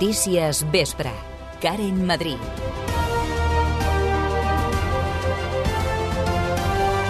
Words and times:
Notícies 0.00 0.64
Vespre. 0.72 1.10
Karen 1.60 2.06
Madrid. 2.06 2.38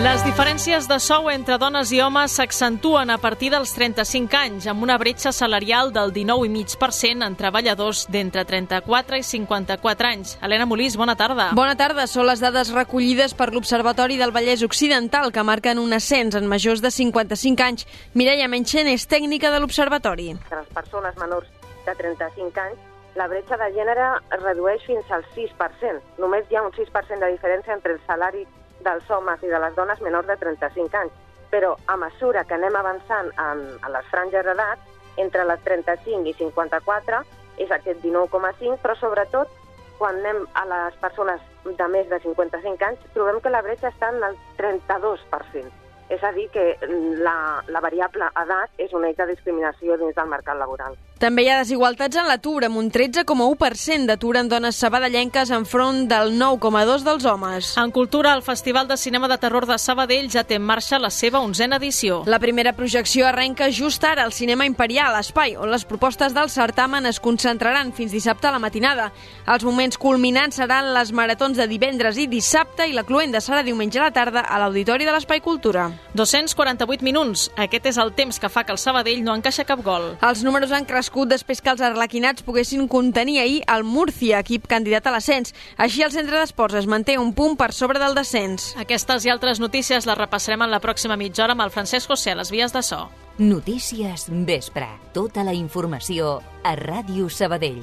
Les 0.02 0.24
diferències 0.26 0.88
de 0.90 0.96
sou 0.98 1.28
entre 1.30 1.54
dones 1.62 1.92
i 1.94 2.00
homes 2.02 2.34
s'accentuen 2.34 3.12
a 3.14 3.18
partir 3.22 3.52
dels 3.54 3.76
35 3.76 4.34
anys, 4.40 4.66
amb 4.66 4.82
una 4.82 4.96
bretxa 4.98 5.30
salarial 5.30 5.92
del 5.94 6.10
19,5% 6.16 7.28
en 7.28 7.38
treballadors 7.38 8.08
d'entre 8.10 8.42
34 8.48 9.22
i 9.22 9.22
54 9.22 10.10
anys. 10.10 10.34
Helena 10.42 10.66
Molís, 10.66 10.98
bona 10.98 11.14
tarda. 11.14 11.52
Bona 11.54 11.78
tarda. 11.78 12.08
Són 12.10 12.26
les 12.26 12.42
dades 12.42 12.74
recollides 12.74 13.38
per 13.38 13.52
l'Observatori 13.54 14.18
del 14.18 14.34
Vallès 14.34 14.66
Occidental 14.66 15.30
que 15.30 15.46
marquen 15.46 15.78
un 15.78 15.94
ascens 15.94 16.34
en 16.34 16.50
majors 16.50 16.82
de 16.82 16.90
55 16.90 17.70
anys. 17.70 17.86
Mireia 18.18 18.50
Menchen 18.50 18.90
és 18.90 19.06
tècnica 19.06 19.54
de 19.54 19.62
l'Observatori. 19.62 20.32
Les 20.50 20.74
persones 20.74 21.14
menors 21.22 21.59
de 21.90 21.98
35 21.98 22.64
anys, 22.64 22.86
la 23.18 23.26
bretxa 23.26 23.58
de 23.58 23.70
gènere 23.74 24.06
es 24.36 24.42
redueix 24.44 24.84
fins 24.86 25.10
al 25.10 25.24
6%. 25.34 26.02
Només 26.22 26.46
hi 26.48 26.56
ha 26.56 26.62
un 26.62 26.72
6% 26.76 27.18
de 27.24 27.32
diferència 27.34 27.74
entre 27.74 27.96
el 27.96 28.00
salari 28.06 28.46
dels 28.86 29.10
homes 29.10 29.42
i 29.42 29.50
de 29.50 29.58
les 29.60 29.74
dones 29.76 30.00
menors 30.00 30.28
de 30.30 30.38
35 30.38 31.00
anys. 31.02 31.18
Però 31.50 31.74
a 31.90 31.96
mesura 31.98 32.44
que 32.46 32.54
anem 32.54 32.76
avançant 32.78 33.32
en, 33.34 33.64
en 33.82 33.92
les 33.96 34.06
franges 34.12 34.46
d'edat, 34.46 34.86
entre 35.18 35.44
les 35.44 35.62
35 35.66 36.30
i 36.30 36.36
54 36.38 37.24
és 37.60 37.72
aquest 37.74 37.98
19,5, 38.04 38.78
però 38.80 38.94
sobretot 38.96 39.50
quan 39.98 40.22
anem 40.22 40.46
a 40.56 40.64
les 40.70 40.96
persones 41.02 41.42
de 41.66 41.88
més 41.92 42.08
de 42.08 42.22
55 42.22 42.86
anys, 42.86 43.04
trobem 43.12 43.42
que 43.44 43.52
la 43.52 43.60
bretxa 43.66 43.90
està 43.90 44.14
en 44.14 44.22
el 44.30 44.38
32%. 44.56 45.79
És 46.10 46.22
a 46.26 46.32
dir, 46.34 46.48
que 46.50 46.74
la, 47.22 47.62
la 47.70 47.80
variable 47.80 48.26
edat 48.42 48.82
és 48.82 48.90
un 48.96 49.06
eix 49.06 49.16
de 49.16 49.28
discriminació 49.30 49.96
dins 50.00 50.16
del 50.16 50.28
mercat 50.30 50.58
laboral. 50.58 50.98
També 51.20 51.44
hi 51.44 51.50
ha 51.52 51.58
desigualtats 51.60 52.16
en 52.16 52.24
l'atur, 52.26 52.64
amb 52.64 52.78
un 52.80 52.86
13,1% 52.90 54.08
d'atur 54.08 54.38
en 54.40 54.48
dones 54.48 54.78
sabadellenques 54.80 55.52
enfront 55.52 56.06
del 56.08 56.32
9,2% 56.40 57.04
dels 57.04 57.26
homes. 57.28 57.74
En 57.78 57.92
cultura, 57.92 58.32
el 58.32 58.42
Festival 58.42 58.88
de 58.88 58.96
Cinema 58.96 59.28
de 59.28 59.36
Terror 59.38 59.66
de 59.68 59.76
Sabadell 59.78 60.30
ja 60.32 60.46
té 60.48 60.56
en 60.56 60.64
marxa 60.64 60.98
la 60.98 61.12
seva 61.12 61.44
onzena 61.44 61.76
edició. 61.76 62.22
La 62.24 62.40
primera 62.40 62.72
projecció 62.72 63.28
arrenca 63.28 63.68
just 63.68 64.02
ara 64.08 64.24
al 64.24 64.32
Cinema 64.32 64.64
Imperial, 64.64 65.20
espai 65.20 65.58
on 65.60 65.70
les 65.70 65.84
propostes 65.84 66.32
del 66.34 66.48
certamen 66.48 67.06
es 67.06 67.20
concentraran 67.20 67.92
fins 67.92 68.16
dissabte 68.16 68.48
a 68.48 68.56
la 68.56 68.64
matinada. 68.64 69.12
Els 69.46 69.68
moments 69.68 70.00
culminants 70.00 70.56
seran 70.56 70.94
les 70.96 71.12
maratons 71.12 71.60
de 71.60 71.68
divendres 71.68 72.16
i 72.16 72.30
dissabte 72.32 72.88
i 72.88 72.96
la 72.96 73.04
cluenda 73.04 73.44
serà 73.44 73.62
diumenge 73.62 74.00
a 74.00 74.08
la 74.08 74.14
tarda 74.16 74.48
a 74.48 74.58
l'Auditori 74.58 75.04
de 75.04 75.12
l'Espai 75.12 75.44
Cultura. 75.44 75.90
248 76.14 77.04
minuts. 77.06 77.48
Aquest 77.56 77.86
és 77.92 77.98
el 78.02 78.12
temps 78.16 78.40
que 78.40 78.50
fa 78.50 78.64
que 78.64 78.74
el 78.74 78.80
Sabadell 78.82 79.22
no 79.24 79.34
encaixa 79.36 79.66
cap 79.68 79.82
gol. 79.84 80.12
Els 80.26 80.42
números 80.46 80.72
han 80.74 80.88
crescut 80.88 81.30
després 81.30 81.62
que 81.62 81.70
els 81.72 81.82
arlequinats 81.84 82.44
poguessin 82.46 82.88
contenir 82.88 83.38
ahir 83.40 83.62
el 83.70 83.84
Murcia, 83.84 84.40
equip 84.40 84.66
candidat 84.70 85.06
a 85.06 85.14
l'ascens. 85.14 85.54
Així 85.76 86.02
el 86.02 86.12
centre 86.14 86.38
d'esports 86.38 86.80
es 86.80 86.90
manté 86.90 87.18
un 87.18 87.32
punt 87.34 87.56
per 87.60 87.72
sobre 87.72 88.02
del 88.02 88.18
descens. 88.18 88.74
Aquestes 88.80 89.26
i 89.26 89.30
altres 89.30 89.60
notícies 89.62 90.06
les 90.06 90.18
repassarem 90.18 90.66
en 90.66 90.74
la 90.74 90.82
pròxima 90.82 91.18
mitja 91.20 91.44
hora 91.44 91.58
amb 91.58 91.66
el 91.66 91.74
Francesc 91.74 92.10
José 92.10 92.34
a 92.34 92.40
les 92.42 92.50
vies 92.50 92.74
de 92.74 92.82
so. 92.82 93.06
Notícies 93.38 94.26
Vespre. 94.28 94.88
Tota 95.14 95.44
la 95.46 95.54
informació 95.54 96.40
a 96.62 96.74
Ràdio 96.76 97.30
Sabadell. 97.30 97.80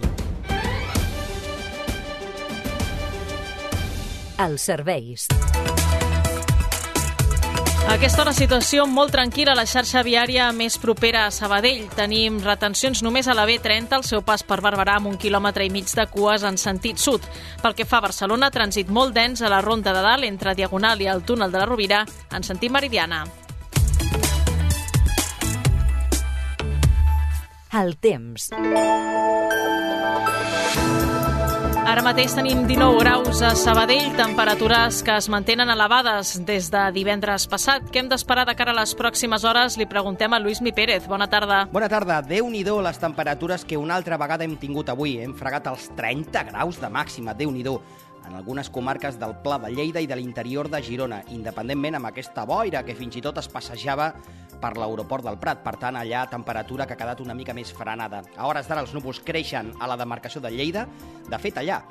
Els 4.38 4.62
serveis. 4.70 5.26
Aquesta 7.88 8.20
hora, 8.20 8.34
situació 8.36 8.84
molt 8.92 9.14
tranquil·la 9.16 9.54
a 9.56 9.58
la 9.58 9.64
xarxa 9.64 10.02
viària 10.04 10.50
més 10.52 10.76
propera 10.78 11.22
a 11.24 11.32
Sabadell. 11.32 11.86
Tenim 11.96 12.42
retencions 12.44 13.00
només 13.00 13.30
a 13.32 13.36
la 13.38 13.46
B30, 13.48 13.96
al 13.96 14.04
seu 14.04 14.26
pas 14.28 14.44
per 14.44 14.58
Barberà, 14.60 14.98
amb 15.00 15.08
un 15.08 15.16
quilòmetre 15.16 15.64
i 15.64 15.72
mig 15.72 15.88
de 15.96 16.04
cues 16.12 16.44
en 16.44 16.60
sentit 16.60 17.00
sud. 17.00 17.24
Pel 17.64 17.78
que 17.80 17.88
fa 17.88 18.02
a 18.02 18.06
Barcelona, 18.10 18.52
trànsit 18.52 18.92
molt 18.92 19.16
dens 19.16 19.40
a 19.42 19.48
la 19.50 19.62
ronda 19.64 19.96
de 19.96 20.04
dalt, 20.04 20.28
entre 20.28 20.56
Diagonal 20.60 21.02
i 21.02 21.08
el 21.08 21.24
túnel 21.24 21.52
de 21.52 21.64
la 21.64 21.70
Rovira, 21.70 22.04
en 22.36 22.44
sentit 22.44 22.76
meridiana. 22.76 23.24
El 27.72 27.96
temps. 28.04 28.52
Ara 31.88 32.02
mateix 32.04 32.34
tenim 32.36 32.66
19 32.68 32.98
graus 33.00 33.40
a 33.48 33.54
Sabadell, 33.56 34.10
temperatures 34.20 34.98
que 35.08 35.14
es 35.16 35.30
mantenen 35.32 35.70
elevades 35.72 36.34
des 36.44 36.66
de 36.68 36.82
divendres 36.92 37.46
passat. 37.48 37.86
Què 37.88 38.02
hem 38.02 38.10
d'esperar 38.12 38.44
de 38.50 38.58
cara 38.60 38.74
a 38.74 38.78
les 38.82 38.92
pròximes 39.00 39.46
hores? 39.48 39.78
Li 39.80 39.88
preguntem 39.88 40.36
a 40.36 40.40
Lluís 40.44 40.60
Mi 40.60 40.74
Pérez. 40.76 41.08
Bona 41.08 41.30
tarda. 41.32 41.62
Bona 41.72 41.88
tarda. 41.88 42.20
Déu-n'hi-do 42.28 42.82
les 42.84 43.00
temperatures 43.00 43.64
que 43.64 43.80
una 43.80 43.96
altra 43.96 44.20
vegada 44.20 44.44
hem 44.44 44.58
tingut 44.60 44.92
avui. 44.92 45.16
Hem 45.24 45.32
fregat 45.40 45.72
els 45.72 45.88
30 45.96 46.44
graus 46.52 46.82
de 46.84 46.92
màxima. 46.92 47.32
Déu-n'hi-do 47.32 47.78
en 48.28 48.36
algunes 48.36 48.70
comarques 48.70 49.18
del 49.20 49.36
Pla 49.44 49.58
de 49.64 49.72
Lleida 49.72 50.02
i 50.04 50.08
de 50.08 50.16
l'interior 50.20 50.70
de 50.70 50.82
Girona, 50.84 51.22
independentment 51.34 51.98
amb 51.98 52.10
aquesta 52.10 52.46
boira 52.46 52.84
que 52.86 52.96
fins 52.96 53.16
i 53.18 53.24
tot 53.24 53.40
es 53.40 53.48
passejava 53.52 54.12
per 54.62 54.74
l'aeroport 54.78 55.26
del 55.26 55.40
Prat. 55.40 55.64
Per 55.64 55.76
tant, 55.80 55.98
allà 55.98 56.26
temperatura 56.30 56.86
que 56.86 56.98
ha 56.98 57.00
quedat 57.00 57.22
una 57.24 57.36
mica 57.38 57.56
més 57.56 57.72
frenada. 57.74 58.24
A 58.36 58.48
hores 58.50 58.68
d'ara 58.68 58.84
els 58.86 58.94
núvols 58.94 59.22
creixen 59.26 59.72
a 59.80 59.90
la 59.90 59.98
demarcació 59.98 60.42
de 60.44 60.52
Lleida. 60.52 60.88
De 61.30 61.40
fet, 61.40 61.62
allà 61.62 61.82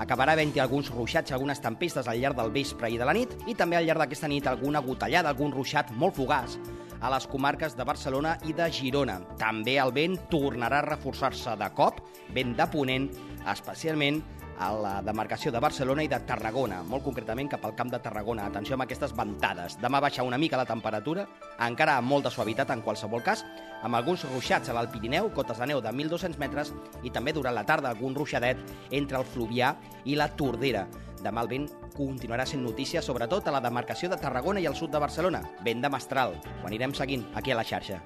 acabarà 0.00 0.32
havent-hi 0.32 0.62
alguns 0.62 0.88
ruixats, 0.90 1.34
algunes 1.36 1.60
tempestes 1.60 2.08
al 2.08 2.20
llarg 2.20 2.38
del 2.38 2.52
vespre 2.54 2.88
i 2.88 2.96
de 2.96 3.04
la 3.04 3.12
nit, 3.16 3.34
i 3.46 3.54
també 3.54 3.76
al 3.76 3.84
llarg 3.84 4.06
d'aquesta 4.06 4.30
nit 4.30 4.46
alguna 4.48 4.80
gotellada, 4.80 5.28
algun 5.28 5.52
ruixat 5.52 5.92
molt 5.92 6.16
fugaç 6.16 6.56
a 7.02 7.10
les 7.10 7.26
comarques 7.26 7.74
de 7.76 7.84
Barcelona 7.84 8.36
i 8.46 8.54
de 8.54 8.68
Girona. 8.72 9.18
També 9.38 9.74
el 9.82 9.90
vent 9.92 10.14
tornarà 10.30 10.78
a 10.80 10.86
reforçar-se 10.86 11.56
de 11.58 11.68
cop, 11.74 11.98
vent 12.32 12.54
de 12.56 12.66
ponent, 12.70 13.10
especialment 13.50 14.22
a 14.62 14.72
la 14.72 14.92
demarcació 15.02 15.50
de 15.52 15.60
Barcelona 15.60 16.04
i 16.06 16.08
de 16.10 16.20
Tarragona, 16.26 16.82
molt 16.86 17.04
concretament 17.04 17.48
cap 17.50 17.64
al 17.66 17.74
camp 17.78 17.90
de 17.92 18.00
Tarragona. 18.02 18.46
Atenció 18.46 18.76
amb 18.76 18.84
aquestes 18.86 19.14
ventades. 19.16 19.76
Demà 19.82 20.00
baixa 20.00 20.24
una 20.26 20.38
mica 20.38 20.60
la 20.60 20.68
temperatura, 20.68 21.26
encara 21.66 21.96
amb 21.98 22.08
molta 22.12 22.30
suavitat 22.30 22.70
en 22.74 22.84
qualsevol 22.86 23.24
cas, 23.26 23.44
amb 23.82 23.98
alguns 23.98 24.24
ruixats 24.30 24.70
a 24.70 24.76
l'Alt 24.76 24.92
Pirineu, 24.94 25.32
cotes 25.34 25.58
de 25.58 25.68
neu 25.72 25.82
de 25.82 25.90
1.200 25.90 26.38
metres, 26.38 26.72
i 27.02 27.10
també 27.10 27.34
durant 27.34 27.56
la 27.56 27.66
tarda 27.66 27.90
algun 27.90 28.14
ruixadet 28.14 28.62
entre 28.90 29.18
el 29.18 29.26
Fluvià 29.26 29.74
i 30.04 30.16
la 30.18 30.30
Tordera. 30.36 30.86
Demà 31.22 31.44
el 31.44 31.50
vent 31.50 31.68
continuarà 31.96 32.46
sent 32.46 32.62
notícia, 32.62 33.02
sobretot 33.02 33.46
a 33.46 33.54
la 33.54 33.62
demarcació 33.62 34.10
de 34.10 34.18
Tarragona 34.18 34.62
i 34.62 34.66
al 34.70 34.78
sud 34.78 34.94
de 34.94 35.02
Barcelona. 35.02 35.42
Vent 35.62 35.82
de 35.82 35.90
mestral. 35.90 36.38
Ho 36.62 36.68
anirem 36.70 36.94
seguint 36.94 37.28
aquí 37.34 37.54
a 37.54 37.58
la 37.58 37.66
xarxa. 37.66 38.02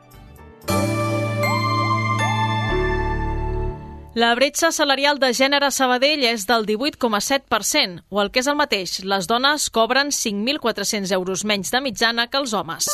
La 4.17 4.31
bretxa 4.33 4.71
salarial 4.73 5.19
de 5.21 5.29
gènere 5.37 5.67
a 5.69 5.75
Sabadell 5.77 6.23
és 6.25 6.47
del 6.49 6.65
18,7%, 6.65 8.01
o 8.09 8.23
el 8.23 8.31
que 8.33 8.41
és 8.41 8.49
el 8.49 8.57
mateix, 8.57 8.95
les 9.05 9.29
dones 9.29 9.69
cobren 9.69 10.09
5.400 10.09 11.13
euros 11.21 11.45
menys 11.45 11.75
de 11.77 11.85
mitjana 11.85 12.31
que 12.33 12.41
els 12.41 12.57
homes. 12.57 12.89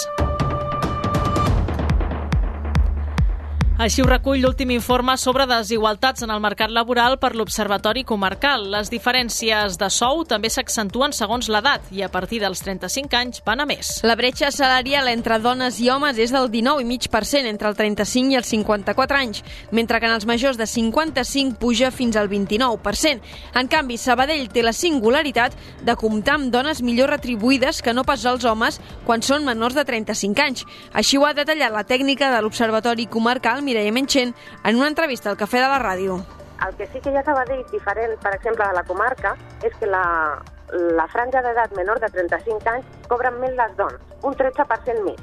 Així 3.83 3.99
ho 3.99 4.05
recull 4.07 4.39
l'últim 4.39 4.71
informe 4.71 5.17
sobre 5.19 5.43
desigualtats 5.51 6.23
en 6.23 6.31
el 6.31 6.39
mercat 6.39 6.71
laboral 6.71 7.17
per 7.19 7.33
l'Observatori 7.35 8.05
Comarcal. 8.07 8.69
Les 8.71 8.93
diferències 8.93 9.75
de 9.75 9.89
sou 9.91 10.21
també 10.31 10.53
s'accentuen 10.55 11.11
segons 11.17 11.49
l'edat 11.51 11.89
i 11.91 12.05
a 12.07 12.09
partir 12.13 12.39
dels 12.39 12.63
35 12.63 13.19
anys 13.19 13.43
van 13.43 13.65
a 13.65 13.67
més. 13.67 13.91
La 14.07 14.15
bretxa 14.15 14.53
salarial 14.55 15.11
entre 15.11 15.41
dones 15.43 15.81
i 15.83 15.89
homes 15.91 16.21
és 16.23 16.31
del 16.31 16.47
19,5% 16.53 17.51
entre 17.51 17.73
el 17.73 17.75
35 17.81 18.31
i 18.31 18.39
els 18.39 18.53
54 18.53 19.19
anys, 19.19 19.43
mentre 19.73 19.99
que 19.99 20.07
en 20.07 20.15
els 20.15 20.29
majors 20.31 20.61
de 20.61 20.71
55 20.71 21.59
puja 21.59 21.91
fins 21.91 22.15
al 22.15 22.31
29%. 22.31 23.35
En 23.59 23.67
canvi, 23.67 23.99
Sabadell 23.99 24.47
té 24.55 24.63
la 24.63 24.77
singularitat 24.79 25.59
de 25.83 25.99
comptar 25.99 26.39
amb 26.39 26.55
dones 26.55 26.85
millor 26.87 27.11
retribuïdes 27.17 27.83
que 27.83 27.97
no 27.99 28.07
pas 28.07 28.31
els 28.31 28.47
homes 28.47 28.79
quan 29.11 29.27
són 29.27 29.43
menors 29.43 29.75
de 29.75 29.83
35 29.91 30.47
anys. 30.47 30.65
Així 30.95 31.19
ho 31.19 31.27
ha 31.27 31.35
detallat 31.35 31.75
la 31.75 31.83
tècnica 31.83 32.31
de 32.31 32.47
l'Observatori 32.47 33.11
Comarcal, 33.11 33.67
Mireia 33.73 33.93
Menchen 33.93 34.35
en 34.65 34.77
una 34.77 34.89
entrevista 34.89 35.31
al 35.31 35.39
Cafè 35.41 35.57
de 35.57 35.69
la 35.73 35.79
Ràdio. 35.81 36.19
El 36.67 36.75
que 36.77 36.87
sí 36.93 37.01
que 37.01 37.09
hi 37.11 37.17
ha 37.17 37.23
a 37.23 37.25
Sabadell 37.25 37.63
diferent, 37.71 38.19
per 38.21 38.35
exemple, 38.37 38.67
de 38.69 38.77
la 38.77 38.83
comarca, 38.85 39.33
és 39.65 39.73
que 39.81 39.89
la, 39.89 40.03
la 40.99 41.07
franja 41.09 41.41
d'edat 41.41 41.73
menor 41.79 42.03
de 42.03 42.11
35 42.13 42.69
anys 42.69 42.99
cobren 43.09 43.41
més 43.41 43.57
les 43.57 43.73
dones, 43.81 44.03
un 44.29 44.37
13% 44.37 45.07
més. 45.07 45.23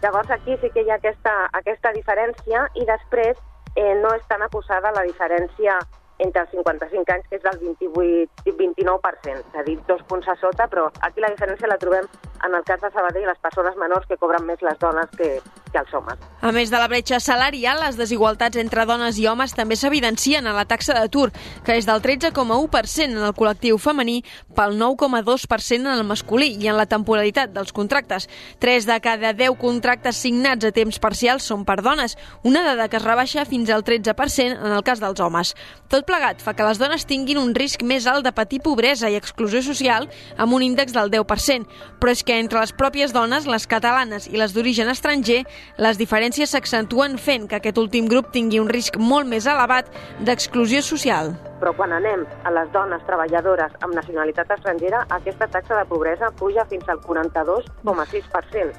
Llavors 0.00 0.32
aquí 0.32 0.56
sí 0.62 0.72
que 0.72 0.86
hi 0.86 0.90
ha 0.90 0.96
aquesta, 0.96 1.34
aquesta 1.60 1.92
diferència 1.92 2.64
i 2.80 2.88
després 2.88 3.36
eh, 3.76 3.92
no 4.00 4.16
és 4.16 4.24
tan 4.32 4.40
acusada 4.48 4.94
la 4.96 5.04
diferència 5.04 5.76
entre 6.24 6.46
els 6.46 6.56
55 6.56 7.12
anys, 7.12 7.28
que 7.28 7.36
és 7.36 7.44
del 7.44 7.60
28, 7.60 8.56
29%, 8.56 9.36
és 9.52 9.60
a 9.60 9.66
dir, 9.68 9.76
dos 9.88 10.00
punts 10.08 10.32
a 10.32 10.38
sota, 10.40 10.64
però 10.72 10.88
aquí 11.04 11.20
la 11.20 11.34
diferència 11.36 11.68
la 11.68 11.80
trobem 11.82 12.08
en 12.44 12.54
el 12.54 12.64
cas 12.64 12.80
de 12.80 12.90
Sabadell, 12.90 13.26
les 13.26 13.38
persones 13.38 13.76
menors 13.76 14.06
que 14.08 14.18
cobren 14.18 14.44
més 14.46 14.62
les 14.62 14.78
dones 14.80 15.10
que, 15.16 15.38
que 15.72 15.80
els 15.80 15.94
homes. 15.94 16.18
A 16.42 16.50
més 16.54 16.70
de 16.70 16.78
la 16.80 16.88
bretxa 16.90 17.20
salarial, 17.22 17.80
les 17.84 17.96
desigualtats 17.98 18.58
entre 18.60 18.84
dones 18.88 19.18
i 19.18 19.26
homes 19.30 19.54
també 19.56 19.76
s'evidencien 19.78 20.46
a 20.46 20.54
la 20.56 20.64
taxa 20.68 20.96
d'atur, 20.96 21.30
que 21.64 21.76
és 21.78 21.86
del 21.88 22.02
13,1% 22.02 23.06
en 23.08 23.22
el 23.22 23.34
col·lectiu 23.38 23.78
femení 23.78 24.20
pel 24.56 24.76
9,2% 24.80 25.80
en 25.80 25.92
el 25.92 26.04
masculí 26.08 26.52
i 26.58 26.68
en 26.70 26.78
la 26.78 26.88
temporalitat 26.90 27.54
dels 27.54 27.72
contractes. 27.72 28.28
3 28.60 28.88
de 28.90 28.98
cada 29.04 29.32
10 29.38 29.56
contractes 29.60 30.18
signats 30.18 30.66
a 30.66 30.72
temps 30.74 30.98
parcial 31.02 31.40
són 31.40 31.64
per 31.68 31.80
dones, 31.82 32.18
una 32.42 32.64
dada 32.66 32.88
que 32.88 32.98
es 32.98 33.06
rebaixa 33.06 33.46
fins 33.48 33.70
al 33.70 33.86
13% 33.86 34.58
en 34.58 34.76
el 34.76 34.82
cas 34.82 35.00
dels 35.00 35.20
homes. 35.20 35.54
Tot 35.88 36.06
plegat 36.08 36.42
fa 36.42 36.56
que 36.58 36.66
les 36.66 36.80
dones 36.80 37.06
tinguin 37.06 37.40
un 37.40 37.54
risc 37.54 37.82
més 37.86 38.06
alt 38.10 38.26
de 38.26 38.34
patir 38.34 38.62
pobresa 38.64 39.10
i 39.10 39.16
exclusió 39.18 39.62
social 39.62 40.08
amb 40.36 40.52
un 40.52 40.66
índex 40.66 40.92
del 40.92 41.10
10%, 41.12 41.66
però 42.00 42.12
és 42.12 42.22
que 42.26 42.31
entre 42.40 42.60
les 42.60 42.72
pròpies 42.72 43.12
dones, 43.12 43.46
les 43.50 43.66
catalanes 43.66 44.28
i 44.30 44.38
les 44.40 44.54
d'origen 44.54 44.88
estranger, 44.92 45.42
les 45.76 45.98
diferències 46.00 46.50
s'accentuen 46.54 47.18
fent 47.18 47.48
que 47.50 47.58
aquest 47.58 47.78
últim 47.78 48.08
grup 48.10 48.30
tingui 48.34 48.60
un 48.62 48.70
risc 48.72 48.96
molt 48.96 49.28
més 49.28 49.46
elevat 49.50 49.90
d'exclusió 50.20 50.82
social. 50.86 51.32
Però 51.60 51.72
quan 51.78 51.92
anem 51.94 52.24
a 52.44 52.52
les 52.54 52.70
dones 52.74 53.02
treballadores 53.06 53.74
amb 53.80 53.94
nacionalitat 53.94 54.50
estrangera, 54.56 55.04
aquesta 55.10 55.48
taxa 55.48 55.78
de 55.78 55.84
pobresa 55.90 56.30
puja 56.38 56.64
fins 56.70 56.88
al 56.88 57.00
42,6%. 57.04 58.72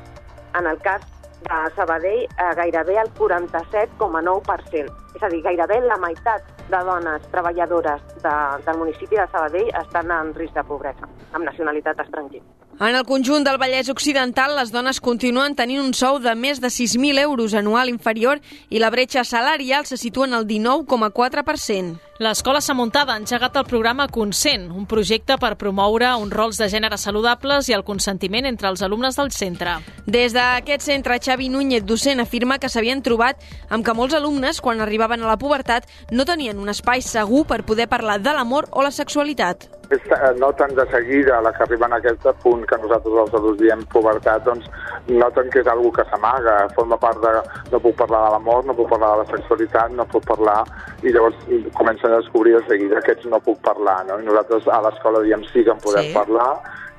En 0.60 0.68
el 0.68 0.80
cas 0.82 1.02
de 1.44 1.76
Sabadell, 1.76 2.24
eh, 2.24 2.56
gairebé 2.56 2.98
el 3.00 3.10
47,9%. 3.14 4.92
És 5.16 5.24
a 5.24 5.30
dir, 5.30 5.42
gairebé 5.44 5.82
la 5.82 5.98
meitat 5.98 6.44
de 6.70 6.84
dones 6.88 7.22
treballadores 7.32 8.02
de, 8.24 8.36
del 8.66 8.78
municipi 8.78 9.16
de 9.16 9.28
Sabadell 9.32 9.72
estan 9.84 10.12
en 10.12 10.34
risc 10.34 10.56
de 10.56 10.64
pobresa, 10.64 11.10
amb 11.34 11.46
nacionalitat 11.46 12.00
estrangera. 12.00 12.63
En 12.80 12.96
el 12.96 13.04
conjunt 13.06 13.44
del 13.46 13.60
Vallès 13.62 13.90
Occidental, 13.94 14.56
les 14.58 14.72
dones 14.74 15.00
continuen 15.00 15.54
tenint 15.54 15.82
un 15.84 15.94
sou 15.94 16.18
de 16.20 16.34
més 16.34 16.58
de 16.60 16.72
6.000 16.74 17.22
euros 17.22 17.54
anual 17.54 17.92
inferior 17.92 18.42
i 18.74 18.82
la 18.82 18.90
bretxa 18.90 19.24
salarial 19.24 19.86
se 19.86 19.98
situa 20.02 20.26
en 20.26 20.34
el 20.40 20.48
19,4%. 20.50 22.00
L'Escola 22.24 22.62
Samuntada 22.62 23.12
ha 23.12 23.20
engegat 23.20 23.58
el 23.60 23.66
programa 23.68 24.06
Consent, 24.08 24.70
un 24.72 24.86
projecte 24.88 25.36
per 25.42 25.58
promoure 25.60 26.14
uns 26.22 26.32
rols 26.32 26.62
de 26.62 26.70
gènere 26.72 26.96
saludables 27.02 27.68
i 27.68 27.76
el 27.76 27.84
consentiment 27.84 28.48
entre 28.48 28.72
els 28.72 28.86
alumnes 28.88 29.20
del 29.20 29.34
centre. 29.36 29.74
Des 30.08 30.32
d'aquest 30.32 30.88
centre, 30.88 31.20
Xavi 31.20 31.52
Núñez, 31.52 31.84
docent, 31.84 32.24
afirma 32.24 32.62
que 32.64 32.72
s'havien 32.72 33.04
trobat 33.04 33.44
amb 33.68 33.84
que 33.84 33.98
molts 34.00 34.16
alumnes, 34.16 34.64
quan 34.64 34.80
arribaven 34.80 35.28
a 35.28 35.34
la 35.34 35.40
pubertat, 35.42 35.90
no 36.16 36.24
tenien 36.24 36.64
un 36.64 36.72
espai 36.72 37.04
segur 37.04 37.44
per 37.50 37.66
poder 37.68 37.92
parlar 37.92 38.22
de 38.24 38.32
l'amor 38.32 38.72
o 38.72 38.88
la 38.88 38.96
sexualitat. 38.96 39.68
Eh, 39.94 40.34
no 40.40 40.54
tan 40.54 40.74
de 40.76 40.86
seguida 40.90 41.42
la 41.42 41.52
que 41.54 41.64
arriben 41.64 41.94
a 41.94 41.98
aquest 41.98 42.26
punt 42.42 42.64
que 42.66 42.78
nosaltres 42.82 43.20
els 43.26 43.34
adults 43.36 43.60
diem 43.60 43.84
pubertat, 43.92 44.46
doncs 44.46 44.70
noten 45.08 45.50
que 45.52 45.60
és 45.60 45.68
algo 45.68 45.92
que 45.92 46.06
s'amaga, 46.10 46.56
forma 46.74 46.98
part 46.98 47.20
de... 47.22 47.34
no 47.72 47.82
puc 47.84 47.98
parlar 48.00 48.24
de 48.26 48.32
l'amor, 48.34 48.66
no 48.66 48.74
puc 48.78 48.90
parlar 48.90 49.12
de 49.12 49.24
la 49.24 49.30
sexualitat, 49.36 49.92
no 49.92 50.08
puc 50.10 50.26
parlar... 50.26 50.64
I 51.04 51.12
llavors 51.12 51.36
comencen 51.76 52.13
a 52.14 52.22
descobrir 52.22 52.56
de 52.58 52.64
seguida 52.68 53.02
que 53.02 53.12
aquests 53.12 53.26
no 53.32 53.40
puc 53.44 53.60
parlar, 53.66 54.06
no? 54.08 54.20
I 54.22 54.26
nosaltres 54.28 54.68
a 54.68 54.80
l'escola 54.86 55.22
diem 55.26 55.44
sí 55.52 55.64
que 55.64 55.72
en 55.74 55.82
podem 55.84 56.08
Sí. 56.10 56.14
parlar 56.14 56.52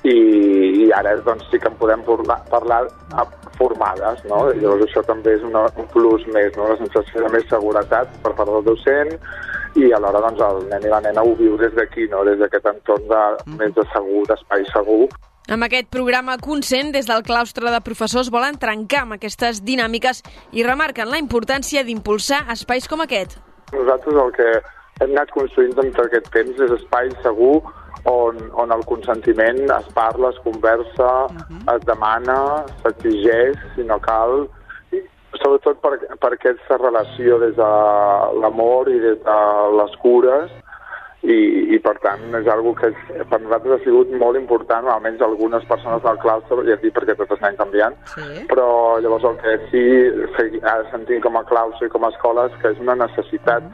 i, 0.03 0.15
i 0.85 0.91
ara 0.93 1.15
doncs 1.25 1.47
sí 1.49 1.57
que 1.59 1.67
en 1.71 1.75
podem 1.79 2.03
parlar, 2.05 2.43
parlar 2.51 2.83
formades, 3.57 4.23
no? 4.29 4.51
I 4.51 4.59
llavors 4.59 4.83
això 4.85 5.03
també 5.07 5.35
és 5.37 5.43
una, 5.43 5.65
un 5.79 5.87
plus 5.93 6.25
més, 6.27 6.55
no? 6.57 6.67
La 6.69 6.77
sensació 6.77 7.23
de 7.23 7.29
més 7.33 7.45
seguretat 7.49 8.11
per 8.23 8.33
part 8.35 8.49
del 8.51 8.63
docent 8.67 9.15
i 9.75 9.91
alhora 9.91 10.21
doncs 10.23 10.41
el 10.43 10.61
nen 10.71 10.85
i 10.87 10.91
la 10.91 11.01
nena 11.03 11.23
ho 11.23 11.33
viu 11.35 11.57
des 11.59 11.73
d'aquí, 11.75 12.07
no? 12.11 12.23
Des 12.27 12.37
d'aquest 12.39 12.67
entorn 12.71 13.07
de, 13.09 13.23
més 13.59 13.73
de 13.75 13.83
segur, 13.93 14.25
d'espai 14.29 14.67
segur. 14.73 15.07
Amb 15.51 15.61
aquest 15.67 15.89
programa 15.93 16.37
Consent, 16.41 16.91
des 16.95 17.05
del 17.05 17.21
claustre 17.23 17.69
de 17.69 17.81
professors 17.85 18.31
volen 18.33 18.57
trencar 18.57 19.03
amb 19.03 19.13
aquestes 19.19 19.59
dinàmiques 19.63 20.23
i 20.57 20.63
remarquen 20.65 21.11
la 21.11 21.19
importància 21.21 21.83
d'impulsar 21.85 22.45
espais 22.53 22.87
com 22.89 23.03
aquest. 23.05 23.37
Nosaltres 23.73 24.15
el 24.23 24.31
que 24.33 24.47
hem 25.01 25.11
anat 25.11 25.31
construint 25.35 25.73
durant 25.75 26.05
aquest 26.05 26.29
temps 26.31 26.61
és 26.65 26.71
espai 26.77 27.09
segur 27.23 27.57
on, 28.07 28.37
on 28.53 28.71
el 28.71 28.83
consentiment 28.87 29.63
es 29.77 29.87
parla, 29.97 30.29
es 30.29 30.41
conversa, 30.45 31.09
es 31.73 31.87
demana, 31.89 32.37
s'exigeix, 32.83 33.57
si 33.75 33.83
no 33.89 33.97
cal, 33.99 34.45
i 34.93 35.01
sobretot 35.41 35.81
per, 35.81 35.97
per 36.21 36.31
aquesta 36.35 36.77
relació 36.83 37.39
des 37.41 37.55
de 37.57 37.71
l'amor 38.43 38.91
i 38.93 38.99
des 39.01 39.17
de 39.25 39.39
les 39.79 39.97
cures, 40.03 40.53
i, 41.25 41.35
i 41.73 41.79
per 41.81 41.95
tant 42.03 42.21
és 42.37 42.47
algo 42.53 42.75
que 42.77 42.91
per 43.31 43.39
nosaltres 43.41 43.79
ha 43.79 43.83
sigut 43.83 44.11
molt 44.21 44.37
important, 44.37 44.85
almenys 44.93 45.23
algunes 45.25 45.65
persones 45.65 46.03
del 46.05 46.19
claustre, 46.21 46.61
ja 46.67 46.75
et 46.77 46.85
dic 46.85 46.93
perquè 46.93 47.15
tot 47.17 47.33
està 47.33 47.49
canviant, 47.57 47.97
Sí. 48.13 48.45
però 48.51 48.67
llavors 49.01 49.25
el 49.31 49.39
que 49.41 49.55
sí 49.71 49.83
ara 50.61 50.85
sentim 50.91 51.23
com 51.25 51.41
a 51.41 51.43
claustre 51.49 51.89
i 51.89 51.93
com 51.95 52.05
a 52.05 52.13
escola 52.13 52.45
és 52.51 52.61
que 52.61 52.75
és 52.75 52.79
una 52.85 52.95
necessitat 53.01 53.65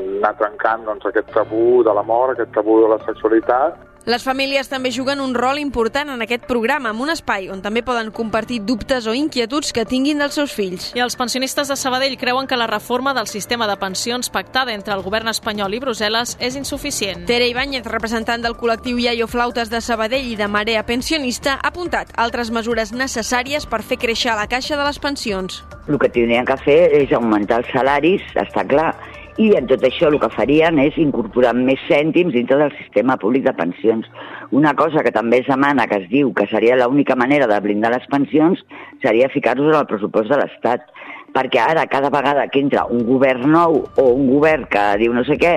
anar 0.00 0.34
trencant 0.40 0.84
doncs, 0.86 1.06
aquest 1.06 1.32
tabú 1.34 1.82
de 1.86 1.94
l'amor, 1.94 2.34
aquest 2.34 2.54
tabú 2.54 2.80
de 2.82 2.94
la 2.94 3.00
sexualitat, 3.06 3.82
Les 4.04 4.20
famílies 4.20 4.68
també 4.68 4.90
juguen 4.92 5.16
un 5.24 5.30
rol 5.32 5.56
important 5.56 6.10
en 6.12 6.20
aquest 6.20 6.42
programa, 6.44 6.90
amb 6.92 7.00
un 7.00 7.08
espai 7.08 7.46
on 7.48 7.62
també 7.64 7.80
poden 7.80 8.10
compartir 8.12 8.58
dubtes 8.60 9.06
o 9.08 9.14
inquietuds 9.16 9.72
que 9.72 9.86
tinguin 9.88 10.20
dels 10.20 10.36
seus 10.36 10.52
fills. 10.52 10.90
I 10.92 11.00
els 11.00 11.16
pensionistes 11.16 11.72
de 11.72 11.76
Sabadell 11.80 12.18
creuen 12.20 12.44
que 12.44 12.58
la 12.60 12.66
reforma 12.68 13.14
del 13.16 13.30
sistema 13.32 13.64
de 13.66 13.78
pensions 13.80 14.28
pactada 14.28 14.76
entre 14.76 14.92
el 14.92 15.00
govern 15.00 15.32
espanyol 15.32 15.72
i 15.72 15.80
Brussel·les 15.80 16.36
és 16.36 16.60
insuficient. 16.60 17.24
Tere 17.24 17.48
Ibáñez, 17.48 17.88
representant 17.88 18.44
del 18.44 18.58
col·lectiu 18.60 19.00
Iaio 19.00 19.24
Flautes 19.24 19.72
de 19.72 19.80
Sabadell 19.80 20.28
i 20.28 20.36
de 20.36 20.52
Marea 20.52 20.84
Pensionista, 20.84 21.56
ha 21.56 21.72
apuntat 21.72 22.12
altres 22.20 22.52
mesures 22.52 22.92
necessàries 22.92 23.64
per 23.64 23.80
fer 23.80 23.96
créixer 23.96 24.36
la 24.36 24.50
caixa 24.52 24.76
de 24.76 24.84
les 24.84 25.00
pensions. 25.00 25.64
el 25.88 25.98
que 25.98 26.08
tindrien 26.08 26.44
que 26.44 26.56
fer 26.56 26.92
és 26.92 27.12
augmentar 27.12 27.58
els 27.60 27.72
salaris, 27.72 28.22
està 28.36 28.68
clar, 28.68 28.94
i 29.36 29.50
en 29.58 29.66
tot 29.66 29.82
això 29.86 30.08
el 30.12 30.20
que 30.22 30.30
farien 30.30 30.78
és 30.78 30.96
incorporar 31.00 31.54
més 31.58 31.80
cèntims 31.88 32.34
dintre 32.36 32.58
del 32.60 32.72
sistema 32.78 33.16
públic 33.18 33.44
de 33.46 33.54
pensions. 33.58 34.06
Una 34.54 34.74
cosa 34.78 35.02
que 35.02 35.12
també 35.14 35.40
es 35.42 35.50
demana, 35.50 35.88
que 35.90 35.98
es 36.02 36.08
diu 36.12 36.30
que 36.36 36.46
seria 36.52 36.78
l'única 36.78 37.16
manera 37.18 37.48
de 37.50 37.58
blindar 37.64 37.90
les 37.94 38.06
pensions, 38.12 38.62
seria 39.02 39.32
ficar-los 39.32 39.72
en 39.72 39.80
el 39.80 39.90
pressupost 39.90 40.30
de 40.30 40.38
l'Estat. 40.38 40.86
Perquè 41.34 41.64
ara, 41.64 41.88
cada 41.90 42.12
vegada 42.14 42.46
que 42.46 42.62
entra 42.62 42.86
un 42.86 43.02
govern 43.08 43.50
nou 43.50 43.80
o 43.98 44.08
un 44.14 44.30
govern 44.30 44.68
que 44.70 44.86
diu 45.02 45.14
no 45.16 45.26
sé 45.26 45.34
què, 45.40 45.56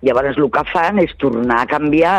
llavors 0.00 0.40
el 0.40 0.48
que 0.54 0.64
fan 0.72 1.02
és 1.04 1.12
tornar 1.20 1.62
a 1.62 1.68
canviar 1.68 2.18